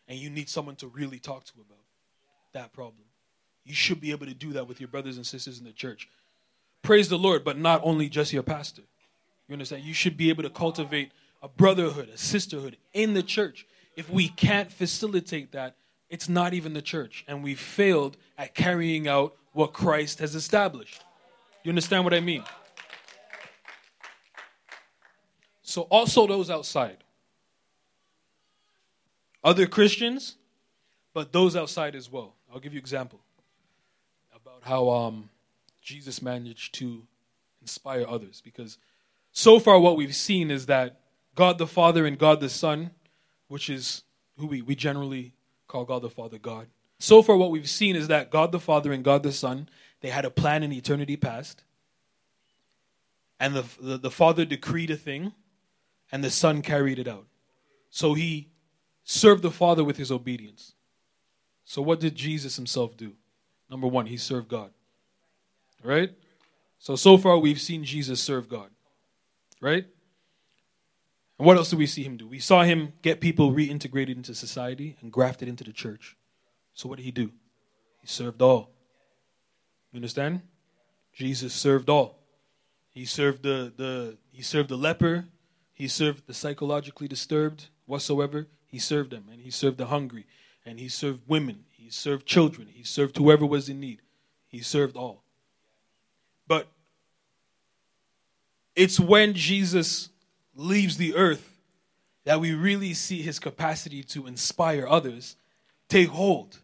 and 0.07 0.17
you 0.17 0.29
need 0.29 0.49
someone 0.49 0.75
to 0.77 0.87
really 0.87 1.19
talk 1.19 1.45
to 1.45 1.53
about 1.59 1.83
that 2.53 2.73
problem. 2.73 3.03
You 3.63 3.73
should 3.73 4.01
be 4.01 4.11
able 4.11 4.25
to 4.25 4.33
do 4.33 4.53
that 4.53 4.67
with 4.67 4.79
your 4.79 4.87
brothers 4.87 5.17
and 5.17 5.25
sisters 5.25 5.59
in 5.59 5.65
the 5.65 5.71
church. 5.71 6.09
Praise 6.81 7.09
the 7.09 7.17
Lord, 7.17 7.43
but 7.43 7.57
not 7.57 7.81
only 7.83 8.09
just 8.09 8.33
your 8.33 8.43
pastor. 8.43 8.83
You 9.49 9.53
understand? 9.53 9.83
You 9.83 9.95
should 9.95 10.15
be 10.15 10.29
able 10.29 10.43
to 10.43 10.49
cultivate 10.49 11.11
a 11.41 11.47
brotherhood, 11.47 12.09
a 12.13 12.17
sisterhood 12.17 12.77
in 12.93 13.15
the 13.15 13.23
church. 13.23 13.65
If 13.95 14.09
we 14.09 14.29
can't 14.29 14.71
facilitate 14.71 15.53
that, 15.53 15.75
it's 16.07 16.29
not 16.29 16.53
even 16.53 16.73
the 16.73 16.83
church. 16.83 17.25
And 17.27 17.43
we 17.43 17.55
failed 17.55 18.15
at 18.37 18.53
carrying 18.53 19.07
out 19.07 19.35
what 19.53 19.73
Christ 19.73 20.19
has 20.19 20.35
established. 20.35 21.03
You 21.63 21.69
understand 21.69 22.03
what 22.03 22.13
I 22.13 22.19
mean? 22.19 22.43
So, 25.63 25.81
also 25.83 26.27
those 26.27 26.49
outside. 26.49 26.97
Other 29.43 29.65
Christians, 29.65 30.35
but 31.13 31.31
those 31.31 31.55
outside 31.55 31.95
as 31.95 32.11
well. 32.11 32.35
I'll 32.53 32.59
give 32.59 32.73
you 32.73 32.79
an 32.79 32.83
example 32.83 33.19
about 34.35 34.61
how 34.61 34.89
um, 34.89 35.29
Jesus 35.81 36.21
managed 36.21 36.75
to 36.75 37.03
inspire 37.61 38.05
others. 38.07 38.41
Because 38.43 38.77
so 39.39 39.57
far, 39.57 39.79
what 39.79 39.95
we've 39.95 40.17
seen 40.17 40.51
is 40.51 40.65
that 40.65 40.99
God 41.33 41.59
the 41.59 41.65
Father 41.65 42.05
and 42.05 42.19
God 42.19 42.41
the 42.41 42.49
Son, 42.49 42.91
which 43.47 43.69
is 43.69 44.03
who 44.37 44.47
we, 44.47 44.61
we 44.61 44.75
generally 44.75 45.31
call 45.65 45.85
God 45.85 46.01
the 46.01 46.09
Father 46.09 46.37
God. 46.37 46.67
So 46.99 47.21
far, 47.21 47.37
what 47.37 47.49
we've 47.49 47.69
seen 47.69 47.95
is 47.95 48.09
that 48.09 48.31
God 48.31 48.51
the 48.51 48.59
Father 48.59 48.91
and 48.91 49.01
God 49.01 49.23
the 49.23 49.31
Son, 49.31 49.69
they 50.01 50.09
had 50.09 50.25
a 50.25 50.29
plan 50.29 50.61
in 50.61 50.73
eternity 50.73 51.15
past. 51.15 51.63
And 53.39 53.55
the, 53.55 53.63
the, 53.79 53.97
the 53.97 54.11
Father 54.11 54.43
decreed 54.43 54.91
a 54.91 54.97
thing, 54.97 55.31
and 56.11 56.21
the 56.21 56.31
Son 56.31 56.61
carried 56.61 56.99
it 56.99 57.07
out. 57.07 57.25
So 57.89 58.15
he 58.15 58.49
served 59.05 59.41
the 59.41 59.51
Father 59.51 59.85
with 59.85 59.95
his 59.95 60.11
obedience. 60.11 60.73
So 61.63 61.81
what 61.81 62.01
did 62.01 62.13
Jesus 62.13 62.57
himself 62.57 62.97
do? 62.97 63.13
Number 63.69 63.87
one, 63.87 64.07
he 64.07 64.17
served 64.17 64.49
God. 64.49 64.71
Right? 65.81 66.11
So, 66.77 66.97
so 66.97 67.17
far 67.17 67.37
we've 67.37 67.61
seen 67.61 67.85
Jesus 67.85 68.19
serve 68.19 68.49
God. 68.49 68.69
Right? 69.61 69.85
And 71.37 71.45
what 71.45 71.57
else 71.57 71.69
do 71.69 71.77
we 71.77 71.87
see 71.87 72.03
him 72.03 72.17
do? 72.17 72.27
We 72.27 72.39
saw 72.39 72.63
him 72.63 72.93
get 73.01 73.21
people 73.21 73.51
reintegrated 73.53 74.15
into 74.15 74.35
society 74.35 74.97
and 75.01 75.11
grafted 75.11 75.47
into 75.47 75.63
the 75.63 75.71
church. 75.71 76.17
So 76.73 76.89
what 76.89 76.97
did 76.97 77.05
he 77.05 77.11
do? 77.11 77.31
He 78.01 78.07
served 78.07 78.41
all. 78.41 78.71
You 79.91 79.97
understand? 79.97 80.41
Jesus 81.13 81.53
served 81.53 81.89
all. 81.89 82.19
He 82.91 83.05
served 83.05 83.43
the, 83.43 83.73
the 83.75 84.17
he 84.31 84.41
served 84.41 84.69
the 84.69 84.77
leper, 84.77 85.25
he 85.73 85.87
served 85.87 86.27
the 86.27 86.33
psychologically 86.33 87.07
disturbed 87.07 87.67
whatsoever. 87.85 88.47
He 88.67 88.77
served 88.77 89.11
them, 89.11 89.25
and 89.31 89.41
he 89.41 89.49
served 89.49 89.77
the 89.77 89.87
hungry, 89.87 90.27
and 90.65 90.79
he 90.79 90.89
served 90.89 91.21
women, 91.27 91.65
he 91.71 91.89
served 91.89 92.25
children, 92.25 92.67
he 92.67 92.83
served 92.83 93.17
whoever 93.17 93.45
was 93.45 93.67
in 93.67 93.79
need. 93.79 94.01
He 94.47 94.59
served 94.59 94.95
all. 94.95 95.23
But 96.47 96.67
it's 98.79 98.97
when 98.97 99.33
Jesus 99.33 100.07
leaves 100.55 100.95
the 100.95 101.13
earth 101.13 101.57
that 102.23 102.39
we 102.39 102.53
really 102.53 102.93
see 102.93 103.21
his 103.21 103.37
capacity 103.37 104.03
to 104.03 104.25
inspire 104.25 104.87
others 104.87 105.35
take 105.89 106.07
hold. 106.07 106.59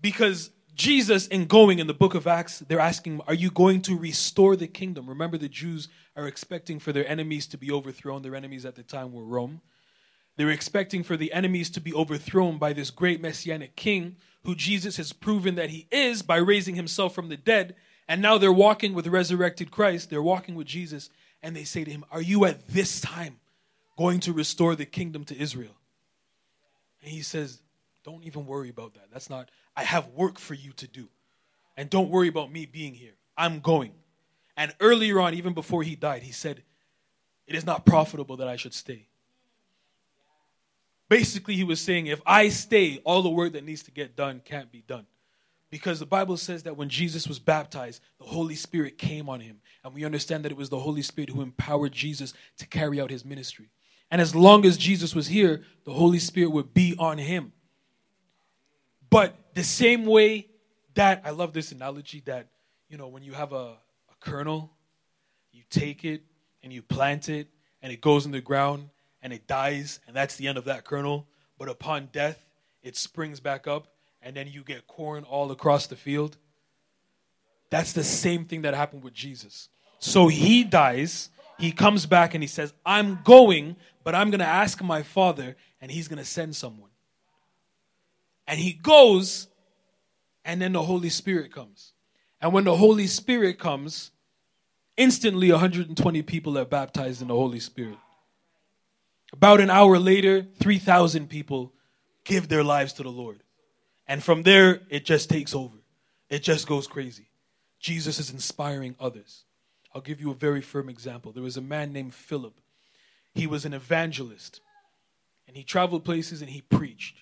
Because 0.00 0.50
Jesus, 0.76 1.26
in 1.26 1.46
going 1.46 1.80
in 1.80 1.88
the 1.88 1.94
book 1.94 2.14
of 2.14 2.28
Acts, 2.28 2.60
they're 2.60 2.78
asking, 2.78 3.22
Are 3.26 3.34
you 3.34 3.50
going 3.50 3.80
to 3.82 3.98
restore 3.98 4.54
the 4.54 4.68
kingdom? 4.68 5.08
Remember, 5.08 5.36
the 5.36 5.48
Jews 5.48 5.88
are 6.16 6.28
expecting 6.28 6.78
for 6.78 6.92
their 6.92 7.08
enemies 7.08 7.48
to 7.48 7.58
be 7.58 7.72
overthrown. 7.72 8.22
Their 8.22 8.36
enemies 8.36 8.64
at 8.64 8.76
the 8.76 8.84
time 8.84 9.12
were 9.12 9.24
Rome. 9.24 9.62
They're 10.36 10.50
expecting 10.50 11.02
for 11.02 11.16
the 11.16 11.32
enemies 11.32 11.70
to 11.70 11.80
be 11.80 11.92
overthrown 11.92 12.58
by 12.58 12.72
this 12.72 12.90
great 12.90 13.20
messianic 13.20 13.74
king 13.74 14.16
who 14.44 14.54
Jesus 14.54 14.96
has 14.96 15.12
proven 15.12 15.56
that 15.56 15.70
he 15.70 15.88
is 15.90 16.22
by 16.22 16.36
raising 16.36 16.76
himself 16.76 17.14
from 17.16 17.30
the 17.30 17.36
dead. 17.36 17.74
And 18.08 18.20
now 18.20 18.38
they're 18.38 18.52
walking 18.52 18.94
with 18.94 19.06
resurrected 19.06 19.70
Christ. 19.70 20.10
They're 20.10 20.22
walking 20.22 20.54
with 20.54 20.66
Jesus. 20.66 21.10
And 21.42 21.56
they 21.56 21.64
say 21.64 21.84
to 21.84 21.90
him, 21.90 22.04
Are 22.10 22.22
you 22.22 22.44
at 22.44 22.68
this 22.68 23.00
time 23.00 23.38
going 23.96 24.20
to 24.20 24.32
restore 24.32 24.74
the 24.74 24.86
kingdom 24.86 25.24
to 25.24 25.38
Israel? 25.38 25.76
And 27.02 27.10
he 27.10 27.22
says, 27.22 27.60
Don't 28.04 28.24
even 28.24 28.46
worry 28.46 28.68
about 28.68 28.94
that. 28.94 29.08
That's 29.12 29.30
not, 29.30 29.50
I 29.76 29.84
have 29.84 30.08
work 30.08 30.38
for 30.38 30.54
you 30.54 30.72
to 30.72 30.86
do. 30.86 31.08
And 31.76 31.90
don't 31.90 32.10
worry 32.10 32.28
about 32.28 32.52
me 32.52 32.66
being 32.66 32.94
here. 32.94 33.14
I'm 33.36 33.60
going. 33.60 33.92
And 34.56 34.74
earlier 34.80 35.20
on, 35.20 35.34
even 35.34 35.54
before 35.54 35.82
he 35.82 35.96
died, 35.96 36.22
he 36.22 36.32
said, 36.32 36.62
It 37.46 37.56
is 37.56 37.66
not 37.66 37.84
profitable 37.84 38.36
that 38.36 38.48
I 38.48 38.56
should 38.56 38.74
stay. 38.74 39.06
Basically, 41.08 41.54
he 41.54 41.64
was 41.64 41.80
saying, 41.80 42.06
If 42.06 42.20
I 42.24 42.48
stay, 42.48 43.00
all 43.04 43.22
the 43.22 43.30
work 43.30 43.52
that 43.54 43.64
needs 43.64 43.82
to 43.84 43.90
get 43.90 44.14
done 44.14 44.40
can't 44.44 44.70
be 44.70 44.82
done. 44.86 45.06
Because 45.74 45.98
the 45.98 46.06
Bible 46.06 46.36
says 46.36 46.62
that 46.62 46.76
when 46.76 46.88
Jesus 46.88 47.26
was 47.26 47.40
baptized, 47.40 48.00
the 48.20 48.24
Holy 48.24 48.54
Spirit 48.54 48.96
came 48.96 49.28
on 49.28 49.40
him. 49.40 49.60
And 49.82 49.92
we 49.92 50.04
understand 50.04 50.44
that 50.44 50.52
it 50.52 50.56
was 50.56 50.68
the 50.68 50.78
Holy 50.78 51.02
Spirit 51.02 51.30
who 51.30 51.42
empowered 51.42 51.90
Jesus 51.90 52.32
to 52.58 52.66
carry 52.68 53.00
out 53.00 53.10
his 53.10 53.24
ministry. 53.24 53.70
And 54.08 54.20
as 54.20 54.36
long 54.36 54.64
as 54.66 54.76
Jesus 54.76 55.16
was 55.16 55.26
here, 55.26 55.64
the 55.84 55.92
Holy 55.92 56.20
Spirit 56.20 56.52
would 56.52 56.74
be 56.74 56.94
on 56.96 57.18
him. 57.18 57.52
But 59.10 59.34
the 59.54 59.64
same 59.64 60.06
way 60.06 60.46
that, 60.94 61.22
I 61.24 61.30
love 61.30 61.52
this 61.52 61.72
analogy 61.72 62.22
that, 62.26 62.50
you 62.88 62.96
know, 62.96 63.08
when 63.08 63.24
you 63.24 63.32
have 63.32 63.52
a, 63.52 63.74
a 63.74 64.14
kernel, 64.20 64.70
you 65.50 65.64
take 65.70 66.04
it 66.04 66.22
and 66.62 66.72
you 66.72 66.82
plant 66.82 67.28
it 67.28 67.48
and 67.82 67.92
it 67.92 68.00
goes 68.00 68.26
in 68.26 68.30
the 68.30 68.40
ground 68.40 68.90
and 69.22 69.32
it 69.32 69.48
dies, 69.48 69.98
and 70.06 70.14
that's 70.14 70.36
the 70.36 70.46
end 70.46 70.56
of 70.56 70.66
that 70.66 70.84
kernel. 70.84 71.26
But 71.58 71.68
upon 71.68 72.10
death, 72.12 72.38
it 72.84 72.96
springs 72.96 73.40
back 73.40 73.66
up, 73.66 73.88
and 74.24 74.34
then 74.34 74.48
you 74.48 74.64
get 74.64 74.86
corn 74.86 75.22
all 75.24 75.52
across 75.52 75.86
the 75.86 75.96
field. 75.96 76.36
That's 77.70 77.92
the 77.92 78.02
same 78.02 78.46
thing 78.46 78.62
that 78.62 78.74
happened 78.74 79.04
with 79.04 79.12
Jesus. 79.12 79.68
So 79.98 80.28
he 80.28 80.64
dies, 80.64 81.28
he 81.58 81.70
comes 81.70 82.06
back, 82.06 82.34
and 82.34 82.42
he 82.42 82.48
says, 82.48 82.72
I'm 82.84 83.20
going, 83.22 83.76
but 84.02 84.14
I'm 84.14 84.30
going 84.30 84.40
to 84.40 84.46
ask 84.46 84.82
my 84.82 85.02
Father, 85.02 85.56
and 85.80 85.90
he's 85.90 86.08
going 86.08 86.18
to 86.18 86.24
send 86.24 86.56
someone. 86.56 86.90
And 88.46 88.58
he 88.58 88.72
goes, 88.72 89.48
and 90.44 90.60
then 90.60 90.72
the 90.72 90.82
Holy 90.82 91.10
Spirit 91.10 91.52
comes. 91.52 91.92
And 92.40 92.52
when 92.52 92.64
the 92.64 92.76
Holy 92.76 93.06
Spirit 93.06 93.58
comes, 93.58 94.10
instantly 94.96 95.50
120 95.50 96.22
people 96.22 96.58
are 96.58 96.64
baptized 96.64 97.22
in 97.22 97.28
the 97.28 97.34
Holy 97.34 97.60
Spirit. 97.60 97.98
About 99.32 99.60
an 99.60 99.70
hour 99.70 99.98
later, 99.98 100.46
3,000 100.60 101.28
people 101.28 101.72
give 102.24 102.48
their 102.48 102.64
lives 102.64 102.92
to 102.94 103.02
the 103.02 103.10
Lord. 103.10 103.43
And 104.06 104.22
from 104.22 104.42
there, 104.42 104.80
it 104.90 105.04
just 105.04 105.30
takes 105.30 105.54
over. 105.54 105.76
It 106.28 106.42
just 106.42 106.66
goes 106.66 106.86
crazy. 106.86 107.26
Jesus 107.80 108.18
is 108.18 108.30
inspiring 108.30 108.96
others. 108.98 109.44
I'll 109.94 110.00
give 110.00 110.20
you 110.20 110.30
a 110.30 110.34
very 110.34 110.60
firm 110.60 110.88
example. 110.88 111.32
There 111.32 111.42
was 111.42 111.56
a 111.56 111.62
man 111.62 111.92
named 111.92 112.14
Philip. 112.14 112.54
He 113.34 113.46
was 113.46 113.64
an 113.64 113.74
evangelist, 113.74 114.60
and 115.46 115.56
he 115.56 115.64
traveled 115.64 116.04
places 116.04 116.40
and 116.40 116.50
he 116.50 116.60
preached. 116.62 117.16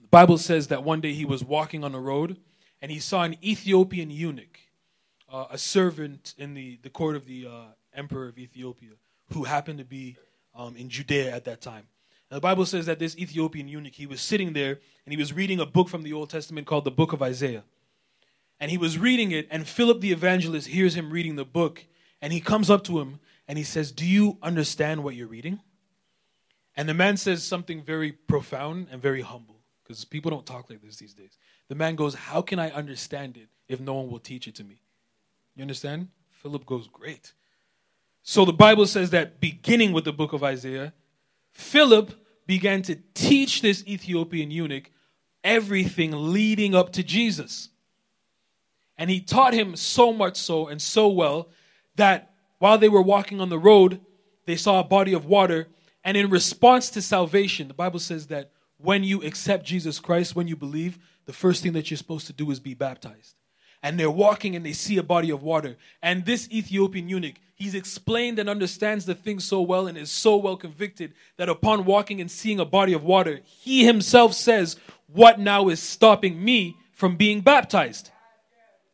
The 0.00 0.08
Bible 0.08 0.38
says 0.38 0.68
that 0.68 0.84
one 0.84 1.00
day 1.00 1.12
he 1.12 1.24
was 1.24 1.44
walking 1.44 1.84
on 1.84 1.92
the 1.92 2.00
road 2.00 2.36
and 2.82 2.90
he 2.90 2.98
saw 2.98 3.22
an 3.22 3.36
Ethiopian 3.44 4.10
eunuch, 4.10 4.58
uh, 5.30 5.46
a 5.50 5.58
servant 5.58 6.34
in 6.38 6.54
the, 6.54 6.78
the 6.82 6.90
court 6.90 7.16
of 7.16 7.26
the 7.26 7.46
uh, 7.46 7.64
emperor 7.94 8.28
of 8.28 8.38
Ethiopia, 8.38 8.90
who 9.32 9.44
happened 9.44 9.78
to 9.78 9.84
be 9.84 10.16
um, 10.54 10.76
in 10.76 10.88
Judea 10.88 11.30
at 11.30 11.44
that 11.44 11.60
time. 11.60 11.86
The 12.30 12.40
Bible 12.40 12.64
says 12.64 12.86
that 12.86 13.00
this 13.00 13.16
Ethiopian 13.18 13.66
eunuch, 13.66 13.94
he 13.94 14.06
was 14.06 14.20
sitting 14.20 14.52
there 14.52 14.78
and 15.04 15.12
he 15.12 15.16
was 15.16 15.32
reading 15.32 15.58
a 15.58 15.66
book 15.66 15.88
from 15.88 16.02
the 16.02 16.12
Old 16.12 16.30
Testament 16.30 16.66
called 16.66 16.84
the 16.84 16.90
Book 16.90 17.12
of 17.12 17.22
Isaiah. 17.22 17.64
And 18.60 18.70
he 18.70 18.78
was 18.78 18.98
reading 18.98 19.32
it, 19.32 19.48
and 19.50 19.66
Philip 19.66 20.00
the 20.00 20.12
evangelist 20.12 20.68
hears 20.68 20.94
him 20.94 21.10
reading 21.10 21.36
the 21.36 21.46
book, 21.46 21.86
and 22.20 22.32
he 22.32 22.40
comes 22.40 22.70
up 22.70 22.84
to 22.84 23.00
him 23.00 23.18
and 23.48 23.56
he 23.58 23.64
says, 23.64 23.90
Do 23.90 24.06
you 24.06 24.38
understand 24.42 25.02
what 25.02 25.16
you're 25.16 25.26
reading? 25.26 25.60
And 26.76 26.88
the 26.88 26.94
man 26.94 27.16
says 27.16 27.42
something 27.42 27.82
very 27.82 28.12
profound 28.12 28.88
and 28.92 29.02
very 29.02 29.22
humble, 29.22 29.56
because 29.82 30.04
people 30.04 30.30
don't 30.30 30.46
talk 30.46 30.70
like 30.70 30.82
this 30.82 30.96
these 30.96 31.14
days. 31.14 31.36
The 31.68 31.74
man 31.74 31.96
goes, 31.96 32.14
How 32.14 32.42
can 32.42 32.58
I 32.58 32.70
understand 32.70 33.36
it 33.38 33.48
if 33.66 33.80
no 33.80 33.94
one 33.94 34.10
will 34.10 34.20
teach 34.20 34.46
it 34.46 34.54
to 34.56 34.64
me? 34.64 34.82
You 35.56 35.62
understand? 35.62 36.08
Philip 36.30 36.66
goes, 36.66 36.86
Great. 36.86 37.32
So 38.22 38.44
the 38.44 38.52
Bible 38.52 38.86
says 38.86 39.10
that 39.10 39.40
beginning 39.40 39.92
with 39.92 40.04
the 40.04 40.12
book 40.12 40.34
of 40.34 40.44
Isaiah, 40.44 40.92
Philip 41.52 42.12
began 42.50 42.82
to 42.82 42.96
teach 43.14 43.62
this 43.62 43.84
Ethiopian 43.86 44.50
eunuch 44.50 44.90
everything 45.44 46.32
leading 46.32 46.74
up 46.74 46.92
to 46.94 47.04
Jesus. 47.04 47.68
And 48.98 49.08
he 49.08 49.20
taught 49.20 49.54
him 49.54 49.76
so 49.76 50.12
much 50.12 50.36
so 50.36 50.66
and 50.66 50.82
so 50.82 51.06
well 51.06 51.50
that 51.94 52.32
while 52.58 52.76
they 52.76 52.88
were 52.88 53.02
walking 53.02 53.40
on 53.40 53.50
the 53.50 53.58
road, 53.58 54.00
they 54.46 54.56
saw 54.56 54.80
a 54.80 54.84
body 54.84 55.12
of 55.12 55.26
water. 55.26 55.68
And 56.02 56.16
in 56.16 56.28
response 56.28 56.90
to 56.90 57.00
salvation, 57.00 57.68
the 57.68 57.74
Bible 57.74 58.00
says 58.00 58.26
that 58.26 58.50
when 58.78 59.04
you 59.04 59.22
accept 59.22 59.64
Jesus 59.64 60.00
Christ, 60.00 60.34
when 60.34 60.48
you 60.48 60.56
believe, 60.56 60.98
the 61.26 61.32
first 61.32 61.62
thing 61.62 61.74
that 61.74 61.88
you're 61.88 61.98
supposed 61.98 62.26
to 62.26 62.32
do 62.32 62.50
is 62.50 62.58
be 62.58 62.74
baptized. 62.74 63.36
And 63.82 63.98
they're 63.98 64.10
walking 64.10 64.56
and 64.56 64.64
they 64.64 64.74
see 64.74 64.98
a 64.98 65.02
body 65.02 65.30
of 65.30 65.42
water. 65.42 65.76
And 66.02 66.24
this 66.24 66.48
Ethiopian 66.50 67.08
eunuch, 67.08 67.36
He's 67.60 67.74
explained 67.74 68.38
and 68.38 68.48
understands 68.48 69.04
the 69.04 69.14
thing 69.14 69.38
so 69.38 69.60
well 69.60 69.86
and 69.86 69.98
is 69.98 70.10
so 70.10 70.34
well 70.38 70.56
convicted 70.56 71.12
that 71.36 71.50
upon 71.50 71.84
walking 71.84 72.18
and 72.18 72.30
seeing 72.30 72.58
a 72.58 72.64
body 72.64 72.94
of 72.94 73.04
water, 73.04 73.40
he 73.44 73.84
himself 73.84 74.32
says, 74.32 74.76
What 75.08 75.38
now 75.38 75.68
is 75.68 75.78
stopping 75.78 76.42
me 76.42 76.78
from 76.94 77.16
being 77.16 77.42
baptized? 77.42 78.12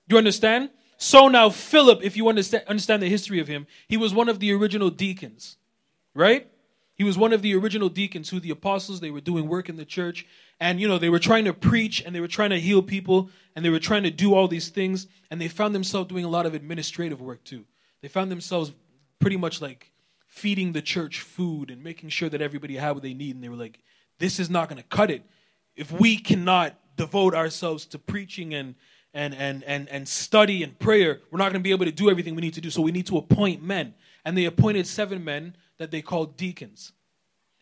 You 0.09 0.18
understand? 0.18 0.70
So 0.96 1.29
now, 1.29 1.49
Philip, 1.49 2.01
if 2.03 2.16
you 2.16 2.29
understand, 2.29 2.64
understand 2.66 3.05
the 3.05 3.09
history 3.09 3.38
of 3.38 3.46
him, 3.46 3.68
he 3.87 3.96
was 3.96 4.12
one 4.12 4.29
of 4.29 4.40
the 4.40 4.53
original 4.53 4.90
deacons, 4.90 5.59
right? 6.12 6.51
He 6.96 7.04
was 7.04 7.18
one 7.18 7.35
of 7.35 7.42
the 7.42 7.54
original 7.54 7.90
deacons 7.90 8.30
who 8.30 8.40
the 8.40 8.50
apostles, 8.50 9.00
they 9.00 9.11
were 9.11 9.20
doing 9.20 9.48
work 9.48 9.68
in 9.68 9.76
the 9.76 9.85
church. 9.85 10.26
And, 10.59 10.80
you 10.80 10.88
know, 10.88 10.96
they 10.98 11.11
were 11.11 11.18
trying 11.18 11.44
to 11.44 11.52
preach 11.52 12.02
and 12.02 12.14
they 12.14 12.20
were 12.20 12.26
trying 12.26 12.50
to 12.50 12.59
heal 12.59 12.82
people 12.82 13.28
and 13.54 13.62
they 13.62 13.68
were 13.68 13.78
trying 13.78 14.02
to 14.04 14.11
do 14.11 14.35
all 14.35 14.48
these 14.48 14.70
things. 14.70 15.06
And 15.30 15.38
they 15.38 15.48
found 15.48 15.74
themselves 15.74 16.09
doing 16.09 16.24
a 16.24 16.28
lot 16.28 16.46
of 16.46 16.54
administrative 16.54 17.20
work 17.20 17.44
too. 17.44 17.66
They 18.00 18.09
found 18.09 18.30
themselves 18.30 18.72
pretty 19.18 19.37
much 19.37 19.61
like 19.61 19.92
feeding 20.26 20.72
the 20.72 20.80
church 20.80 21.20
food 21.20 21.70
and 21.70 21.85
making 21.85 22.09
sure 22.09 22.30
that 22.30 22.40
everybody 22.40 22.76
had 22.76 22.92
what 22.92 23.02
they 23.02 23.14
need. 23.14 23.35
And 23.35 23.44
they 23.44 23.50
were 23.50 23.56
like, 23.56 23.78
this 24.18 24.40
is 24.40 24.48
not 24.48 24.70
going 24.70 24.80
to 24.80 24.88
cut 24.88 25.11
it. 25.11 25.22
If 25.76 25.92
we 25.92 26.16
cannot 26.16 26.78
devote 26.96 27.35
ourselves 27.35 27.85
to 27.87 27.98
preaching 27.98 28.54
and, 28.54 28.74
and, 29.12 29.35
and, 29.35 29.62
and, 29.64 29.87
and 29.90 30.09
study 30.09 30.62
and 30.62 30.78
prayer, 30.78 31.20
we're 31.30 31.38
not 31.38 31.52
going 31.52 31.61
to 31.61 31.66
be 31.66 31.72
able 31.72 31.85
to 31.85 31.92
do 31.92 32.09
everything 32.09 32.35
we 32.35 32.40
need 32.40 32.54
to 32.54 32.62
do. 32.62 32.70
So 32.70 32.80
we 32.80 32.92
need 32.92 33.06
to 33.09 33.18
appoint 33.18 33.62
men. 33.62 33.92
And 34.24 34.37
they 34.37 34.46
appointed 34.46 34.87
seven 34.87 35.22
men 35.22 35.56
that 35.78 35.90
they 35.90 36.02
called 36.02 36.36
deacons. 36.36 36.92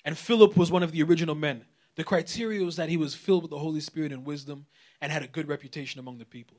And 0.05 0.17
Philip 0.17 0.57
was 0.57 0.71
one 0.71 0.83
of 0.83 0.93
the 0.93 1.03
original 1.03 1.35
men. 1.35 1.65
The 1.97 2.05
criteria 2.05 2.65
was 2.65 2.77
that 2.77 2.89
he 2.89 2.97
was 2.97 3.15
filled 3.15 3.43
with 3.43 3.51
the 3.51 3.59
Holy 3.59 3.81
Spirit 3.81 4.13
and 4.13 4.25
wisdom 4.25 4.67
and 5.01 5.13
had 5.13 5.23
a 5.23 5.29
good 5.29 5.49
reputation 5.49 6.01
among 6.01 6.19
the 6.19 6.25
people. 6.25 6.57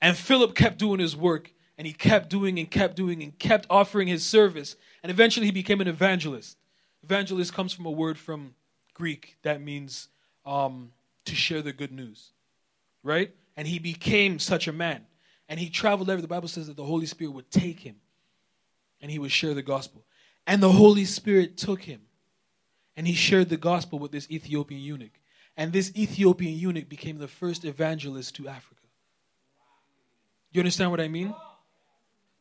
And 0.00 0.16
Philip 0.16 0.54
kept 0.54 0.78
doing 0.78 1.00
his 1.00 1.16
work 1.16 1.52
and 1.78 1.86
he 1.86 1.92
kept 1.92 2.28
doing 2.28 2.58
and 2.58 2.70
kept 2.70 2.96
doing 2.96 3.22
and 3.22 3.38
kept 3.38 3.66
offering 3.70 4.08
his 4.08 4.24
service. 4.24 4.76
And 5.02 5.10
eventually 5.10 5.46
he 5.46 5.52
became 5.52 5.80
an 5.80 5.88
evangelist. 5.88 6.56
Evangelist 7.02 7.52
comes 7.52 7.72
from 7.72 7.86
a 7.86 7.90
word 7.90 8.18
from 8.18 8.54
Greek 8.94 9.36
that 9.42 9.60
means 9.60 10.08
um, 10.44 10.92
to 11.24 11.34
share 11.34 11.62
the 11.62 11.72
good 11.72 11.92
news, 11.92 12.32
right? 13.02 13.34
And 13.56 13.66
he 13.66 13.78
became 13.78 14.38
such 14.38 14.68
a 14.68 14.72
man. 14.72 15.06
And 15.48 15.60
he 15.60 15.68
traveled 15.68 16.08
everywhere. 16.08 16.22
The 16.22 16.28
Bible 16.28 16.48
says 16.48 16.68
that 16.68 16.76
the 16.76 16.84
Holy 16.84 17.06
Spirit 17.06 17.32
would 17.32 17.50
take 17.50 17.80
him 17.80 17.96
and 19.00 19.10
he 19.10 19.18
would 19.18 19.32
share 19.32 19.54
the 19.54 19.62
gospel. 19.62 20.04
And 20.46 20.62
the 20.62 20.72
Holy 20.72 21.04
Spirit 21.04 21.56
took 21.56 21.82
him 21.82 22.02
and 22.96 23.06
he 23.06 23.14
shared 23.14 23.48
the 23.48 23.56
gospel 23.56 23.98
with 23.98 24.12
this 24.12 24.30
Ethiopian 24.30 24.80
eunuch. 24.80 25.20
And 25.56 25.72
this 25.72 25.92
Ethiopian 25.96 26.58
eunuch 26.58 26.88
became 26.88 27.18
the 27.18 27.28
first 27.28 27.64
evangelist 27.64 28.34
to 28.36 28.48
Africa. 28.48 28.80
You 30.52 30.60
understand 30.60 30.90
what 30.90 31.00
I 31.00 31.08
mean? 31.08 31.34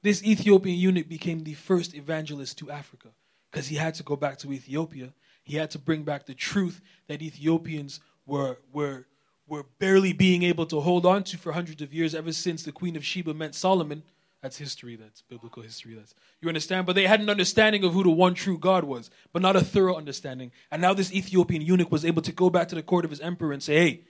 This 0.02 0.24
Ethiopian 0.24 0.78
eunuch 0.78 1.08
became 1.08 1.44
the 1.44 1.54
first 1.54 1.94
evangelist 1.94 2.58
to 2.60 2.72
Africa 2.72 3.10
because 3.50 3.68
he 3.68 3.76
had 3.76 3.94
to 3.96 4.04
go 4.04 4.16
back 4.16 4.38
to 4.40 4.52
Ethiopia. 4.52 5.14
He 5.44 5.58
had 5.58 5.72
to 5.72 5.80
bring 5.80 6.04
back 6.04 6.26
the 6.26 6.34
truth 6.34 6.82
that 7.08 7.22
Ethiopians 7.22 8.00
were, 8.26 8.58
were, 8.74 9.06
were 9.48 9.66
barely 9.80 10.14
being 10.14 10.44
able 10.44 10.66
to 10.68 10.80
hold 10.80 11.06
on 11.06 11.24
to 11.26 11.38
for 11.38 11.52
hundreds 11.52 11.82
of 11.82 11.94
years, 11.94 12.16
ever 12.16 12.32
since 12.32 12.64
the 12.64 12.72
Queen 12.72 12.96
of 12.96 13.06
Sheba 13.06 13.34
met 13.34 13.54
Solomon 13.54 14.04
That's 14.42 14.58
history. 14.58 14.96
That's 14.96 15.22
biblical 15.22 15.62
history. 15.62 15.94
That's 15.94 16.16
you 16.42 16.48
understand. 16.48 16.88
But 16.88 16.96
they 16.96 17.06
had 17.06 17.22
an 17.22 17.30
understanding 17.30 17.84
of 17.84 17.94
who 17.94 18.04
the 18.04 18.10
one 18.10 18.34
true 18.34 18.58
God 18.58 18.84
was, 18.84 19.12
but 19.34 19.42
not 19.42 19.56
a 19.56 19.62
thorough 19.62 19.96
understanding. 19.96 20.52
And 20.72 20.82
now 20.82 20.94
this 20.94 21.14
Ethiopian 21.14 21.62
eunuch 21.62 21.92
was 21.92 22.04
able 22.04 22.24
to 22.24 22.32
go 22.32 22.50
back 22.50 22.68
to 22.70 22.76
the 22.76 22.82
court 22.82 23.06
of 23.06 23.12
his 23.12 23.20
emperor 23.20 23.54
and 23.54 23.62
say, 23.62 23.76
"Hey, 23.76 24.02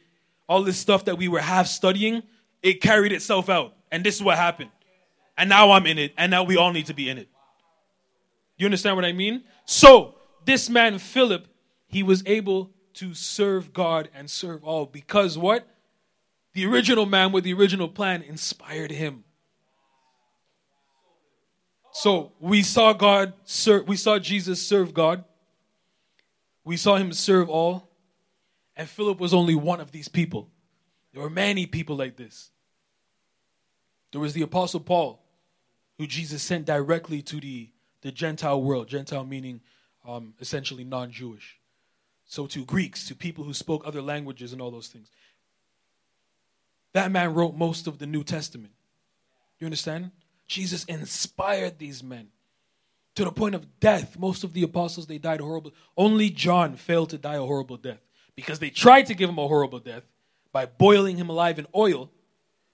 all 0.48 0.64
this 0.64 0.78
stuff 0.78 1.06
that 1.06 1.18
we 1.18 1.28
were 1.28 1.42
half 1.42 1.68
studying, 1.68 2.24
it 2.64 2.82
carried 2.82 3.12
itself 3.12 3.50
out, 3.50 3.76
and 3.92 4.06
this 4.06 4.16
is 4.16 4.24
what 4.24 4.38
happened. 4.38 4.72
And 5.38 5.50
now 5.50 5.72
I'm 5.72 5.86
in 5.86 5.98
it, 5.98 6.14
and 6.18 6.32
now 6.32 6.44
we 6.44 6.56
all 6.56 6.72
need 6.72 6.86
to 6.86 6.94
be 6.94 7.10
in 7.10 7.18
it." 7.18 7.28
You 8.58 8.66
understand 8.66 8.96
what 8.96 9.06
I 9.06 9.12
mean? 9.12 9.44
So 9.66 10.16
this 10.46 10.70
man 10.70 10.98
Philip, 10.98 11.48
he 11.88 12.04
was 12.04 12.24
able 12.26 12.72
to 12.94 13.14
serve 13.14 13.74
God 13.74 14.10
and 14.14 14.30
serve 14.30 14.64
all 14.64 14.86
because 14.86 15.38
what? 15.38 15.68
The 16.54 16.66
original 16.66 17.06
man 17.06 17.32
with 17.32 17.44
the 17.44 17.54
original 17.54 17.88
plan 17.88 18.22
inspired 18.22 18.92
him. 18.92 19.24
So 21.92 22.32
we 22.40 22.64
saw 22.64 22.94
God 22.94 23.34
serve, 23.44 23.88
we 23.88 23.98
saw 23.98 24.18
Jesus 24.18 24.66
serve 24.66 24.94
God. 24.94 25.24
We 26.64 26.78
saw 26.78 26.96
him 26.96 27.12
serve 27.12 27.50
all. 27.50 27.90
And 28.76 28.88
Philip 28.88 29.20
was 29.20 29.34
only 29.34 29.56
one 29.56 29.82
of 29.82 29.92
these 29.92 30.08
people. 30.08 30.50
There 31.14 31.22
were 31.22 31.30
many 31.30 31.66
people 31.66 31.96
like 31.96 32.16
this. 32.16 32.52
There 34.12 34.22
was 34.22 34.34
the 34.34 34.42
Apostle 34.42 34.80
Paul, 34.80 35.22
who 35.98 36.08
Jesus 36.08 36.42
sent 36.42 36.66
directly 36.66 37.22
to 37.24 37.40
the, 37.40 37.70
the 38.02 38.12
Gentile 38.12 38.62
world, 38.62 38.88
Gentile 38.88 39.26
meaning 39.26 39.62
um, 40.08 40.34
essentially 40.40 40.84
non 40.84 41.12
Jewish. 41.12 41.58
So 42.26 42.48
to 42.48 42.64
Greeks, 42.66 43.08
to 43.08 43.16
people 43.16 43.44
who 43.44 43.54
spoke 43.54 43.86
other 43.86 44.02
languages 44.02 44.54
and 44.54 44.62
all 44.62 44.72
those 44.72 44.88
things. 44.88 45.10
That 46.94 47.12
man 47.12 47.34
wrote 47.34 47.56
most 47.56 47.88
of 47.88 48.00
the 48.00 48.06
New 48.06 48.24
Testament. 48.24 48.74
You 49.60 49.66
understand? 49.66 50.12
Jesus 50.52 50.84
inspired 50.84 51.80
these 51.80 52.04
men 52.04 52.28
to 53.16 53.24
the 53.24 53.32
point 53.32 53.56
of 53.56 53.80
death. 53.80 54.20
Most 54.20 54.44
of 54.44 54.52
the 54.52 54.64
apostles, 54.64 55.08
they 55.08 55.18
died 55.18 55.40
horrible. 55.40 55.72
Only 55.96 56.30
John 56.30 56.76
failed 56.76 57.12
to 57.12 57.18
die 57.18 57.36
a 57.36 57.42
horrible 57.42 57.78
death 57.78 58.02
because 58.36 58.60
they 58.60 58.70
tried 58.70 59.06
to 59.06 59.14
give 59.14 59.30
him 59.30 59.40
a 59.40 59.48
horrible 59.48 59.80
death 59.80 60.04
by 60.52 60.66
boiling 60.66 61.16
him 61.16 61.30
alive 61.30 61.58
in 61.58 61.68
oil, 61.74 62.12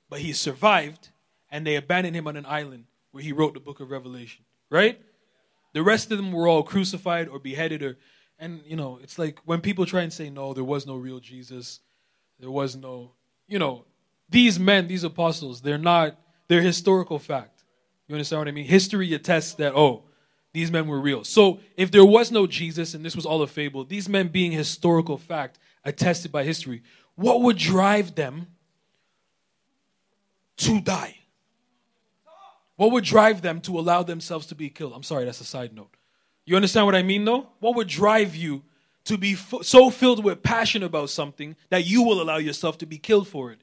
but 0.10 0.20
he 0.20 0.34
survived 0.34 1.10
and 1.52 1.68
they 1.68 1.76
abandoned 1.76 2.16
him 2.16 2.28
on 2.28 2.36
an 2.36 2.48
island 2.48 2.86
where 3.12 3.22
he 3.22 3.32
wrote 3.32 3.54
the 3.54 3.60
book 3.60 3.80
of 3.80 3.92
Revelation. 3.92 4.44
Right? 4.72 5.00
The 5.74 5.84
rest 5.84 6.12
of 6.12 6.18
them 6.18 6.32
were 6.32 6.48
all 6.48 6.64
crucified 6.64 7.28
or 7.28 7.38
beheaded 7.38 7.84
or 7.84 7.98
and 8.40 8.62
you 8.66 8.76
know, 8.76 9.00
it's 9.04 9.20
like 9.20 9.38
when 9.46 9.62
people 9.62 9.86
try 9.86 10.02
and 10.02 10.12
say 10.12 10.32
no, 10.32 10.56
there 10.56 10.64
was 10.64 10.88
no 10.88 10.96
real 10.96 11.20
Jesus. 11.20 11.80
There 12.40 12.50
was 12.50 12.76
no, 12.76 13.12
you 13.48 13.60
know, 13.60 13.86
these 14.30 14.60
men, 14.60 14.88
these 14.88 15.04
apostles, 15.04 15.62
they're 15.62 15.78
not 15.78 16.18
they're 16.48 16.62
historical 16.62 17.20
fact. 17.20 17.57
You 18.08 18.16
understand 18.16 18.40
what 18.40 18.48
I 18.48 18.52
mean? 18.52 18.66
History 18.66 19.14
attests 19.14 19.56
that, 19.56 19.74
oh, 19.76 20.04
these 20.54 20.72
men 20.72 20.88
were 20.88 21.00
real. 21.00 21.24
So 21.24 21.60
if 21.76 21.92
there 21.92 22.06
was 22.06 22.32
no 22.32 22.48
Jesus 22.48 22.94
and 22.94 23.06
this 23.06 23.16
was 23.16 23.26
all 23.26 23.42
a 23.42 23.48
fable, 23.48 23.84
these 23.84 24.08
men 24.08 24.30
being 24.30 24.52
historical 24.52 25.18
fact, 25.18 25.60
attested 25.84 26.32
by 26.32 26.44
history, 26.44 26.84
what 27.16 27.42
would 27.42 27.58
drive 27.58 28.16
them 28.16 28.48
to 30.58 30.82
die? 30.82 31.16
What 32.76 32.92
would 32.92 33.04
drive 33.04 33.42
them 33.42 33.60
to 33.62 33.78
allow 33.80 34.04
themselves 34.04 34.48
to 34.48 34.56
be 34.56 34.70
killed? 34.70 34.94
I'm 34.96 35.04
sorry, 35.04 35.26
that's 35.26 35.42
a 35.42 35.46
side 35.46 35.76
note. 35.76 35.96
You 36.46 36.56
understand 36.56 36.86
what 36.86 36.96
I 36.96 37.04
mean, 37.04 37.26
though? 37.26 37.50
What 37.60 37.76
would 37.76 37.88
drive 37.88 38.36
you 38.36 38.64
to 39.06 39.18
be 39.18 39.34
f- 39.34 39.64
so 39.64 39.90
filled 39.90 40.24
with 40.24 40.44
passion 40.44 40.84
about 40.84 41.10
something 41.10 41.56
that 41.70 41.86
you 41.86 42.04
will 42.04 42.22
allow 42.22 42.38
yourself 42.38 42.78
to 42.80 42.86
be 42.86 42.98
killed 42.98 43.28
for 43.28 43.52
it? 43.52 43.60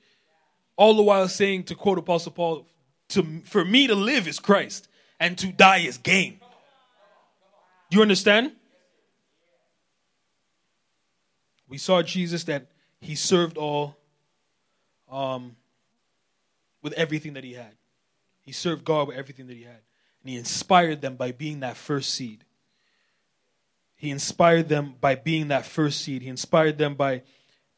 All 0.77 0.95
the 0.95 1.03
while 1.03 1.29
saying, 1.29 1.65
to 1.65 1.75
quote 1.75 1.99
Apostle 1.99 2.33
Paul, 2.33 2.67
to, 3.11 3.43
for 3.45 3.65
me 3.65 3.87
to 3.87 3.95
live 3.95 4.27
is 4.27 4.39
Christ, 4.39 4.89
and 5.21 5.37
to 5.39 5.53
die 5.53 5.79
is 5.79 5.99
gain. 5.99 6.41
You 7.91 8.03
understand? 8.03 8.53
We 11.69 11.79
saw 11.79 12.03
Jesus 12.03 12.45
that 12.45 12.67
he 13.01 13.15
served 13.15 13.57
all 13.57 13.97
um, 15.11 15.57
with 16.83 16.93
everything 16.95 17.35
that 17.35 17.45
he 17.45 17.55
had. 17.55 17.77
He 18.43 18.53
served 18.53 18.85
God 18.85 19.09
with 19.09 19.17
everything 19.17 19.47
that 19.47 19.57
he 19.57 19.63
had. 19.63 19.81
And 20.23 20.31
he 20.31 20.37
inspired 20.37 21.01
them 21.01 21.17
by 21.17 21.33
being 21.33 21.61
that 21.61 21.77
first 21.77 22.11
seed. 22.11 22.45
He 23.97 24.11
inspired 24.11 24.69
them 24.69 24.95
by 25.01 25.15
being 25.15 25.49
that 25.49 25.65
first 25.65 26.01
seed. 26.01 26.23
He 26.23 26.29
inspired 26.29 26.79
them 26.79 26.95
by 26.95 27.23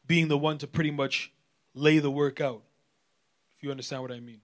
being 0.05 0.27
the 0.27 0.37
one 0.37 0.57
to 0.59 0.67
pretty 0.67 0.91
much 0.91 1.31
lay 1.73 1.99
the 1.99 2.11
work 2.11 2.41
out. 2.41 2.63
If 3.57 3.63
you 3.63 3.71
understand 3.71 4.01
what 4.01 4.11
I 4.11 4.19
mean 4.19 4.41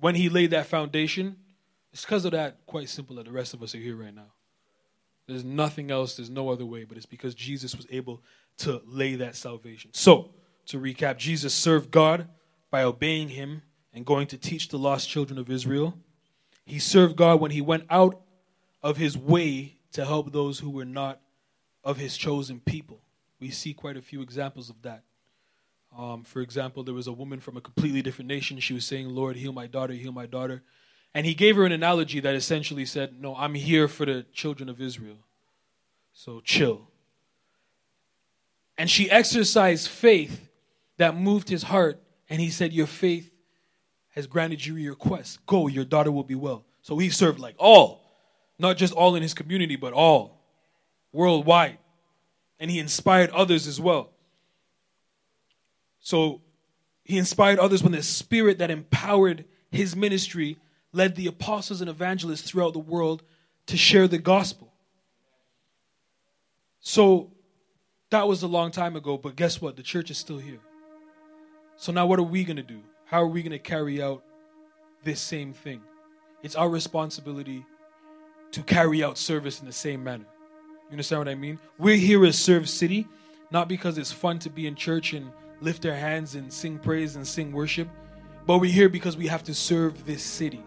when 0.00 0.14
he 0.14 0.28
laid 0.28 0.50
that 0.50 0.66
foundation, 0.66 1.36
it's 1.92 2.04
because 2.04 2.24
of 2.24 2.32
that, 2.32 2.66
quite 2.66 2.88
simple, 2.88 3.16
that 3.16 3.24
the 3.24 3.32
rest 3.32 3.54
of 3.54 3.62
us 3.62 3.74
are 3.74 3.78
here 3.78 3.96
right 3.96 4.14
now. 4.14 4.32
There's 5.26 5.44
nothing 5.44 5.90
else, 5.90 6.16
there's 6.16 6.30
no 6.30 6.48
other 6.48 6.64
way, 6.64 6.84
but 6.84 6.96
it's 6.96 7.06
because 7.06 7.34
Jesus 7.34 7.76
was 7.76 7.86
able 7.90 8.22
to 8.58 8.80
lay 8.86 9.14
that 9.16 9.36
salvation. 9.36 9.90
So, 9.92 10.30
to 10.66 10.78
recap, 10.78 11.18
Jesus 11.18 11.54
served 11.54 11.90
God 11.90 12.28
by 12.70 12.82
obeying 12.82 13.28
him 13.28 13.62
and 13.92 14.06
going 14.06 14.26
to 14.28 14.38
teach 14.38 14.68
the 14.68 14.78
lost 14.78 15.08
children 15.08 15.38
of 15.38 15.50
Israel. 15.50 15.98
He 16.64 16.78
served 16.78 17.16
God 17.16 17.40
when 17.40 17.50
he 17.50 17.60
went 17.60 17.84
out 17.90 18.20
of 18.82 18.96
his 18.96 19.16
way 19.16 19.78
to 19.92 20.04
help 20.04 20.32
those 20.32 20.58
who 20.58 20.70
were 20.70 20.84
not 20.84 21.20
of 21.84 21.96
his 21.96 22.16
chosen 22.16 22.60
people. 22.60 23.00
We 23.40 23.50
see 23.50 23.72
quite 23.72 23.96
a 23.96 24.02
few 24.02 24.20
examples 24.20 24.68
of 24.70 24.82
that. 24.82 25.04
Um, 25.96 26.22
for 26.24 26.40
example, 26.42 26.84
there 26.84 26.94
was 26.94 27.06
a 27.06 27.12
woman 27.12 27.40
from 27.40 27.56
a 27.56 27.60
completely 27.60 28.02
different 28.02 28.28
nation. 28.28 28.60
She 28.60 28.74
was 28.74 28.84
saying, 28.84 29.08
Lord, 29.08 29.36
heal 29.36 29.52
my 29.52 29.66
daughter, 29.66 29.92
heal 29.94 30.12
my 30.12 30.26
daughter. 30.26 30.62
And 31.14 31.26
he 31.26 31.34
gave 31.34 31.56
her 31.56 31.64
an 31.64 31.72
analogy 31.72 32.20
that 32.20 32.34
essentially 32.34 32.84
said, 32.84 33.20
No, 33.20 33.34
I'm 33.34 33.54
here 33.54 33.88
for 33.88 34.04
the 34.04 34.24
children 34.32 34.68
of 34.68 34.80
Israel. 34.80 35.16
So 36.12 36.40
chill. 36.40 36.88
And 38.76 38.88
she 38.90 39.10
exercised 39.10 39.88
faith 39.88 40.48
that 40.98 41.16
moved 41.16 41.48
his 41.48 41.64
heart. 41.64 42.00
And 42.28 42.40
he 42.40 42.50
said, 42.50 42.72
Your 42.72 42.86
faith 42.86 43.32
has 44.10 44.26
granted 44.26 44.64
you 44.64 44.76
your 44.76 44.92
request. 44.92 45.44
Go, 45.46 45.66
your 45.66 45.84
daughter 45.84 46.12
will 46.12 46.24
be 46.24 46.34
well. 46.34 46.64
So 46.82 46.98
he 46.98 47.10
served 47.10 47.38
like 47.38 47.54
all, 47.58 48.02
not 48.58 48.76
just 48.76 48.92
all 48.92 49.14
in 49.14 49.22
his 49.22 49.34
community, 49.34 49.76
but 49.76 49.92
all 49.92 50.38
worldwide. 51.12 51.78
And 52.60 52.70
he 52.70 52.78
inspired 52.78 53.30
others 53.30 53.66
as 53.66 53.80
well. 53.80 54.10
So 56.08 56.40
he 57.04 57.18
inspired 57.18 57.58
others 57.58 57.82
when 57.82 57.92
the 57.92 58.02
spirit 58.02 58.56
that 58.60 58.70
empowered 58.70 59.44
his 59.70 59.94
ministry 59.94 60.56
led 60.90 61.16
the 61.16 61.26
apostles 61.26 61.82
and 61.82 61.90
evangelists 61.90 62.40
throughout 62.40 62.72
the 62.72 62.78
world 62.78 63.22
to 63.66 63.76
share 63.76 64.08
the 64.08 64.16
gospel. 64.16 64.72
So 66.80 67.30
that 68.08 68.26
was 68.26 68.42
a 68.42 68.46
long 68.46 68.70
time 68.70 68.96
ago, 68.96 69.18
but 69.18 69.36
guess 69.36 69.60
what? 69.60 69.76
The 69.76 69.82
church 69.82 70.10
is 70.10 70.16
still 70.16 70.38
here. 70.38 70.60
So 71.76 71.92
now 71.92 72.06
what 72.06 72.18
are 72.18 72.22
we 72.22 72.42
going 72.42 72.56
to 72.56 72.62
do? 72.62 72.80
How 73.04 73.20
are 73.20 73.28
we 73.28 73.42
going 73.42 73.52
to 73.52 73.58
carry 73.58 74.00
out 74.02 74.24
this 75.04 75.20
same 75.20 75.52
thing? 75.52 75.82
It's 76.42 76.56
our 76.56 76.70
responsibility 76.70 77.66
to 78.52 78.62
carry 78.62 79.04
out 79.04 79.18
service 79.18 79.60
in 79.60 79.66
the 79.66 79.72
same 79.72 80.02
manner. 80.02 80.24
You 80.86 80.92
understand 80.92 81.20
what 81.20 81.28
I 81.28 81.34
mean? 81.34 81.58
We're 81.76 81.96
here 81.96 82.24
as 82.24 82.38
Serve 82.38 82.66
City, 82.66 83.06
not 83.50 83.68
because 83.68 83.98
it's 83.98 84.10
fun 84.10 84.38
to 84.38 84.48
be 84.48 84.66
in 84.66 84.74
church 84.74 85.12
and 85.12 85.30
lift 85.60 85.84
our 85.86 85.94
hands 85.94 86.34
and 86.34 86.52
sing 86.52 86.78
praise 86.78 87.16
and 87.16 87.26
sing 87.26 87.52
worship, 87.52 87.88
but 88.46 88.58
we're 88.58 88.72
here 88.72 88.88
because 88.88 89.16
we 89.16 89.26
have 89.26 89.42
to 89.44 89.54
serve 89.54 90.06
this 90.06 90.22
city. 90.22 90.64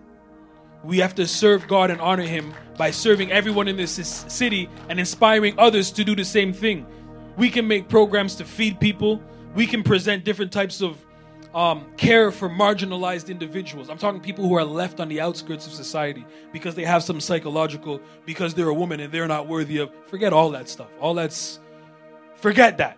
We 0.84 0.98
have 1.00 1.16
to 1.16 1.28
serve 1.28 1.68
God 1.68 1.92
and 1.92 2.02
honor 2.02 2.24
Him 2.24 2.54
by 2.78 2.92
serving 2.92 3.32
everyone 3.32 3.68
in 3.68 3.78
this 3.78 3.92
city 4.28 4.70
and 4.90 5.00
inspiring 5.00 5.56
others 5.58 5.92
to 5.92 6.04
do 6.04 6.16
the 6.16 6.26
same 6.26 6.54
thing. 6.54 6.86
We 7.38 7.50
can 7.50 7.68
make 7.68 7.88
programs 7.88 8.36
to 8.36 8.46
feed 8.46 8.80
people. 8.80 9.22
We 9.56 9.68
can 9.68 9.84
present 9.84 10.24
different 10.24 10.52
types 10.52 10.82
of 10.82 11.04
um, 11.54 11.92
care 11.98 12.32
for 12.32 12.50
marginalized 12.50 13.30
individuals. 13.30 13.90
I'm 13.90 13.98
talking 13.98 14.22
people 14.22 14.48
who 14.48 14.56
are 14.56 14.64
left 14.64 15.00
on 15.00 15.10
the 15.10 15.22
outskirts 15.22 15.68
of 15.68 15.74
society 15.74 16.26
because 16.54 16.76
they 16.76 16.86
have 16.86 17.04
some 17.04 17.20
psychological, 17.20 18.02
because 18.26 18.54
they're 18.54 18.70
a 18.70 18.74
woman 18.74 19.00
and 19.00 19.12
they're 19.14 19.28
not 19.28 19.48
worthy 19.48 19.78
of. 19.80 19.92
Forget 20.08 20.34
all 20.34 20.50
that 20.52 20.70
stuff. 20.70 20.90
All 21.00 21.14
that's, 21.14 21.60
forget 22.36 22.78
that. 22.78 22.98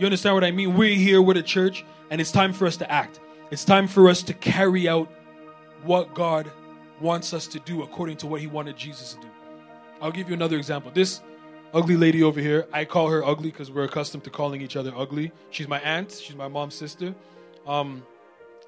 You 0.00 0.06
understand 0.06 0.34
what 0.34 0.44
I 0.44 0.50
mean? 0.50 0.78
We're 0.78 0.96
here 0.96 1.20
with 1.20 1.36
a 1.36 1.42
church, 1.42 1.84
and 2.08 2.22
it's 2.22 2.32
time 2.32 2.54
for 2.54 2.66
us 2.66 2.78
to 2.78 2.90
act. 2.90 3.20
It's 3.50 3.66
time 3.66 3.86
for 3.86 4.08
us 4.08 4.22
to 4.22 4.32
carry 4.32 4.88
out 4.88 5.12
what 5.82 6.14
God 6.14 6.50
wants 7.02 7.34
us 7.34 7.46
to 7.48 7.58
do 7.60 7.82
according 7.82 8.16
to 8.18 8.26
what 8.26 8.40
He 8.40 8.46
wanted 8.46 8.78
Jesus 8.78 9.12
to 9.12 9.20
do. 9.20 9.28
I'll 10.00 10.10
give 10.10 10.28
you 10.28 10.34
another 10.34 10.56
example. 10.56 10.90
This 10.90 11.20
ugly 11.74 11.98
lady 11.98 12.22
over 12.22 12.40
here, 12.40 12.66
I 12.72 12.86
call 12.86 13.10
her 13.10 13.22
ugly 13.22 13.50
because 13.50 13.70
we're 13.70 13.84
accustomed 13.84 14.24
to 14.24 14.30
calling 14.30 14.62
each 14.62 14.74
other 14.74 14.90
ugly. 14.96 15.32
She's 15.50 15.68
my 15.68 15.80
aunt, 15.80 16.12
she's 16.12 16.34
my 16.34 16.48
mom's 16.48 16.76
sister. 16.76 17.14
Um, 17.66 18.02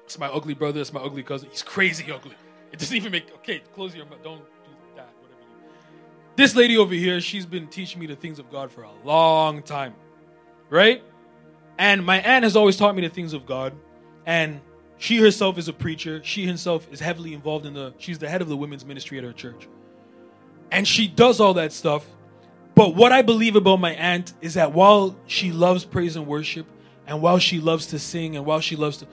it's 0.03 0.19
my 0.19 0.27
ugly 0.27 0.53
brother, 0.53 0.81
it's 0.81 0.93
my 0.93 1.01
ugly 1.01 1.23
cousin. 1.23 1.49
He's 1.49 1.63
crazy 1.63 2.11
ugly. 2.11 2.35
It 2.71 2.77
doesn't 2.77 2.95
even 2.95 3.11
make 3.11 3.33
okay, 3.37 3.63
close 3.73 3.95
your 3.95 4.05
mouth. 4.05 4.21
Don't 4.23 4.37
do 4.37 4.71
that, 4.97 5.09
whatever 5.19 5.41
you 5.41 6.05
This 6.35 6.55
lady 6.55 6.77
over 6.77 6.93
here, 6.93 7.19
she's 7.21 7.47
been 7.47 7.65
teaching 7.69 7.99
me 7.99 8.05
the 8.05 8.15
things 8.15 8.37
of 8.37 8.51
God 8.51 8.71
for 8.71 8.83
a 8.83 8.91
long 9.03 9.63
time. 9.63 9.95
Right? 10.69 11.01
And 11.77 12.05
my 12.05 12.19
aunt 12.19 12.43
has 12.43 12.55
always 12.55 12.77
taught 12.77 12.95
me 12.95 13.01
the 13.01 13.09
things 13.09 13.33
of 13.33 13.45
God. 13.45 13.73
And 14.25 14.61
She 15.03 15.17
herself 15.17 15.57
is 15.57 15.67
a 15.67 15.73
preacher. 15.73 16.21
She 16.23 16.45
herself 16.45 16.87
is 16.89 17.01
heavily 17.01 17.33
involved 17.33 17.65
in 17.65 17.73
the, 17.73 17.93
she's 17.97 18.19
the 18.19 18.29
head 18.29 18.41
of 18.41 18.47
the 18.47 18.55
women's 18.55 18.85
ministry 18.85 19.17
at 19.17 19.25
her 19.25 19.33
church. 19.33 19.67
And 20.71 20.87
she 20.87 21.09
does 21.09 21.41
all 21.41 21.55
that 21.55 21.73
stuff. 21.73 22.05
But 22.73 22.95
what 22.95 23.11
I 23.11 23.21
believe 23.21 23.57
about 23.57 23.81
my 23.81 23.93
aunt 23.95 24.33
is 24.39 24.53
that 24.53 24.71
while 24.71 25.17
she 25.27 25.51
loves 25.51 25.83
praise 25.83 26.15
and 26.15 26.25
worship, 26.25 26.65
and 27.05 27.21
while 27.21 27.37
she 27.37 27.59
loves 27.59 27.87
to 27.87 27.99
sing, 27.99 28.37
and 28.37 28.45
while 28.45 28.61
she 28.61 28.77
loves 28.77 28.97
to 28.97 29.07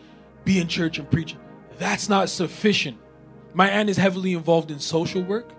be 0.45 0.61
in 0.61 0.69
church 0.69 0.99
and 0.99 1.11
preach, 1.11 1.35
that's 1.77 2.09
not 2.09 2.29
sufficient. 2.29 2.97
My 3.53 3.69
aunt 3.69 3.91
is 3.91 3.97
heavily 3.97 4.33
involved 4.35 4.71
in 4.71 4.79
social 4.79 5.23
work. 5.23 5.51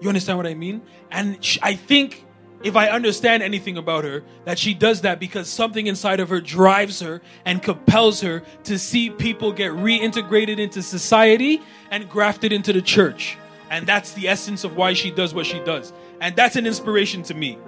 You 0.00 0.08
understand 0.08 0.38
what 0.38 0.46
I 0.46 0.54
mean? 0.54 0.80
And 1.10 1.38
I 1.62 1.74
think 1.74 2.24
if 2.64 2.76
I 2.76 2.88
understand 2.88 3.42
anything 3.42 3.76
about 3.76 4.04
her, 4.04 4.24
that 4.46 4.58
she 4.58 4.72
does 4.72 5.02
that 5.02 5.20
because 5.20 5.48
something 5.48 5.86
inside 5.86 6.18
of 6.18 6.30
her 6.30 6.40
drives 6.40 7.00
her 7.00 7.20
and 7.44 7.62
compels 7.62 8.22
her 8.22 8.42
to 8.64 8.78
see 8.78 9.10
people 9.10 9.52
get 9.52 9.70
reintegrated 9.72 10.58
into 10.58 10.82
society 10.82 11.62
and 11.90 12.08
grafted 12.08 12.52
into 12.52 12.72
the 12.72 12.80
church. 12.80 13.36
And 13.70 13.86
that's 13.86 14.12
the 14.12 14.28
essence 14.28 14.64
of 14.64 14.76
why 14.76 14.94
she 14.94 15.10
does 15.10 15.34
what 15.34 15.44
she 15.44 15.60
does. 15.60 15.92
And 16.22 16.34
that's 16.36 16.56
an 16.56 16.66
inspiration 16.66 17.22
to 17.24 17.34
me. 17.34 17.58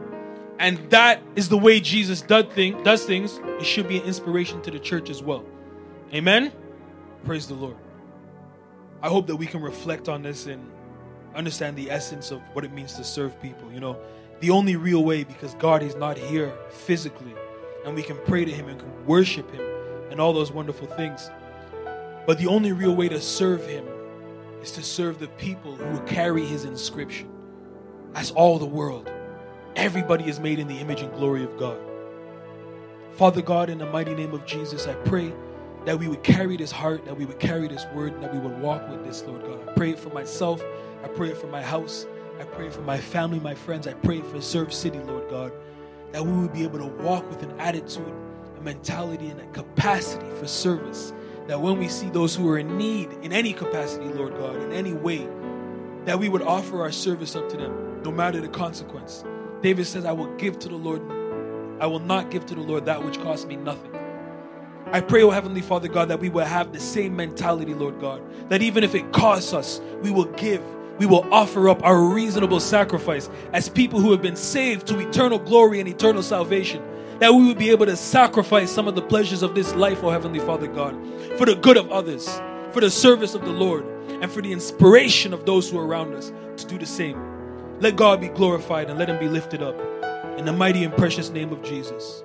And 0.58 0.78
that 0.90 1.22
is 1.34 1.50
the 1.50 1.58
way 1.58 1.78
Jesus 1.78 2.22
does, 2.22 2.46
thing, 2.46 2.82
does 2.82 3.04
things. 3.04 3.38
It 3.44 3.66
should 3.66 3.88
be 3.88 3.98
an 3.98 4.04
inspiration 4.04 4.62
to 4.62 4.70
the 4.70 4.78
church 4.78 5.10
as 5.10 5.22
well. 5.22 5.44
Amen? 6.14 6.52
Praise 7.24 7.46
the 7.46 7.54
Lord. 7.54 7.76
I 9.02 9.08
hope 9.08 9.26
that 9.26 9.36
we 9.36 9.46
can 9.46 9.60
reflect 9.60 10.08
on 10.08 10.22
this 10.22 10.46
and 10.46 10.66
understand 11.34 11.76
the 11.76 11.90
essence 11.90 12.30
of 12.30 12.40
what 12.54 12.64
it 12.64 12.72
means 12.72 12.94
to 12.94 13.04
serve 13.04 13.40
people. 13.42 13.70
You 13.70 13.80
know, 13.80 13.98
the 14.40 14.50
only 14.50 14.76
real 14.76 15.04
way 15.04 15.24
because 15.24 15.54
God 15.54 15.82
is 15.82 15.94
not 15.94 16.18
here 16.18 16.52
physically 16.70 17.34
and 17.84 17.94
we 17.94 18.02
can 18.02 18.18
pray 18.26 18.44
to 18.44 18.50
Him 18.50 18.68
and 18.68 18.78
can 18.78 19.06
worship 19.06 19.50
Him 19.52 19.64
and 20.10 20.20
all 20.20 20.32
those 20.32 20.52
wonderful 20.52 20.88
things. 20.88 21.30
But 22.26 22.38
the 22.38 22.48
only 22.48 22.72
real 22.72 22.94
way 22.94 23.08
to 23.08 23.20
serve 23.20 23.66
Him 23.66 23.86
is 24.60 24.72
to 24.72 24.82
serve 24.82 25.18
the 25.18 25.28
people 25.28 25.76
who 25.76 26.00
carry 26.00 26.44
His 26.44 26.64
inscription. 26.64 27.30
That's 28.12 28.32
all 28.32 28.58
the 28.58 28.66
world. 28.66 29.10
Everybody 29.76 30.28
is 30.28 30.40
made 30.40 30.58
in 30.58 30.68
the 30.68 30.78
image 30.78 31.02
and 31.02 31.12
glory 31.14 31.44
of 31.44 31.56
God. 31.58 31.78
Father 33.12 33.42
God, 33.42 33.70
in 33.70 33.78
the 33.78 33.86
mighty 33.86 34.14
name 34.14 34.32
of 34.34 34.44
Jesus, 34.44 34.86
I 34.86 34.94
pray 34.94 35.32
that 35.84 35.98
we 35.98 36.08
would 36.08 36.22
carry 36.22 36.56
this 36.56 36.72
heart, 36.72 37.04
that 37.04 37.16
we 37.16 37.24
would 37.24 37.38
carry 37.38 37.68
this 37.68 37.86
word, 37.94 38.14
and 38.14 38.22
that 38.22 38.34
we 38.34 38.40
would 38.40 38.58
walk 38.60 38.88
with 38.90 39.04
this, 39.04 39.22
Lord 39.24 39.42
God. 39.42 39.68
I 39.68 39.72
pray 39.72 39.90
it 39.90 39.98
for 39.98 40.10
myself. 40.10 40.62
I 41.04 41.08
pray 41.08 41.30
it 41.30 41.36
for 41.36 41.46
my 41.46 41.62
house. 41.62 42.06
I 42.38 42.44
pray 42.44 42.68
for 42.68 42.82
my 42.82 42.98
family, 42.98 43.40
my 43.40 43.54
friends. 43.54 43.86
I 43.86 43.94
pray 43.94 44.20
for 44.20 44.40
Serve 44.40 44.72
City, 44.72 44.98
Lord 44.98 45.30
God, 45.30 45.52
that 46.12 46.24
we 46.24 46.32
would 46.32 46.52
be 46.52 46.64
able 46.64 46.78
to 46.78 46.86
walk 47.02 47.28
with 47.30 47.42
an 47.42 47.58
attitude, 47.58 48.12
a 48.58 48.60
mentality, 48.60 49.28
and 49.28 49.40
a 49.40 49.46
capacity 49.46 50.26
for 50.38 50.46
service. 50.46 51.12
That 51.46 51.60
when 51.60 51.78
we 51.78 51.88
see 51.88 52.10
those 52.10 52.34
who 52.34 52.48
are 52.50 52.58
in 52.58 52.76
need 52.76 53.10
in 53.22 53.32
any 53.32 53.52
capacity, 53.52 54.06
Lord 54.06 54.34
God, 54.34 54.56
in 54.56 54.72
any 54.72 54.92
way, 54.92 55.26
that 56.04 56.18
we 56.18 56.28
would 56.28 56.42
offer 56.42 56.82
our 56.82 56.92
service 56.92 57.34
up 57.36 57.48
to 57.48 57.56
them, 57.56 58.02
no 58.02 58.10
matter 58.10 58.40
the 58.40 58.48
consequence. 58.48 59.24
David 59.62 59.86
says, 59.86 60.04
I 60.04 60.12
will 60.12 60.34
give 60.36 60.58
to 60.60 60.68
the 60.68 60.76
Lord, 60.76 61.00
I 61.80 61.86
will 61.86 62.00
not 62.00 62.30
give 62.30 62.44
to 62.46 62.54
the 62.54 62.60
Lord 62.60 62.84
that 62.84 63.02
which 63.02 63.18
costs 63.20 63.46
me 63.46 63.56
nothing. 63.56 63.92
I 64.92 65.00
pray, 65.00 65.22
oh 65.22 65.30
Heavenly 65.30 65.62
Father 65.62 65.88
God, 65.88 66.08
that 66.08 66.20
we 66.20 66.28
will 66.28 66.44
have 66.44 66.72
the 66.72 66.80
same 66.80 67.16
mentality, 67.16 67.74
Lord 67.74 67.98
God, 68.00 68.22
that 68.50 68.62
even 68.62 68.84
if 68.84 68.94
it 68.94 69.12
costs 69.12 69.52
us, 69.52 69.80
we 70.02 70.10
will 70.10 70.26
give 70.34 70.62
we 70.98 71.06
will 71.06 71.26
offer 71.32 71.68
up 71.68 71.84
our 71.84 72.00
reasonable 72.00 72.60
sacrifice 72.60 73.28
as 73.52 73.68
people 73.68 74.00
who 74.00 74.12
have 74.12 74.22
been 74.22 74.36
saved 74.36 74.86
to 74.88 74.98
eternal 74.98 75.38
glory 75.38 75.80
and 75.80 75.88
eternal 75.88 76.22
salvation. 76.22 76.82
That 77.18 77.32
we 77.32 77.46
would 77.46 77.58
be 77.58 77.70
able 77.70 77.86
to 77.86 77.96
sacrifice 77.96 78.70
some 78.70 78.88
of 78.88 78.94
the 78.94 79.02
pleasures 79.02 79.42
of 79.42 79.54
this 79.54 79.74
life, 79.74 80.02
oh 80.02 80.10
Heavenly 80.10 80.40
Father 80.40 80.66
God, 80.66 80.94
for 81.38 81.46
the 81.46 81.54
good 81.54 81.76
of 81.76 81.90
others, 81.90 82.28
for 82.72 82.80
the 82.80 82.90
service 82.90 83.34
of 83.34 83.42
the 83.42 83.52
Lord, 83.52 83.84
and 84.20 84.30
for 84.30 84.42
the 84.42 84.52
inspiration 84.52 85.32
of 85.32 85.46
those 85.46 85.70
who 85.70 85.78
are 85.78 85.86
around 85.86 86.14
us 86.14 86.32
to 86.58 86.66
do 86.66 86.78
the 86.78 86.86
same. 86.86 87.18
Let 87.80 87.96
God 87.96 88.20
be 88.20 88.28
glorified 88.28 88.90
and 88.90 88.98
let 88.98 89.08
Him 89.08 89.18
be 89.18 89.28
lifted 89.28 89.62
up. 89.62 89.78
In 90.38 90.44
the 90.44 90.52
mighty 90.52 90.84
and 90.84 90.94
precious 90.94 91.30
name 91.30 91.52
of 91.52 91.62
Jesus. 91.62 92.22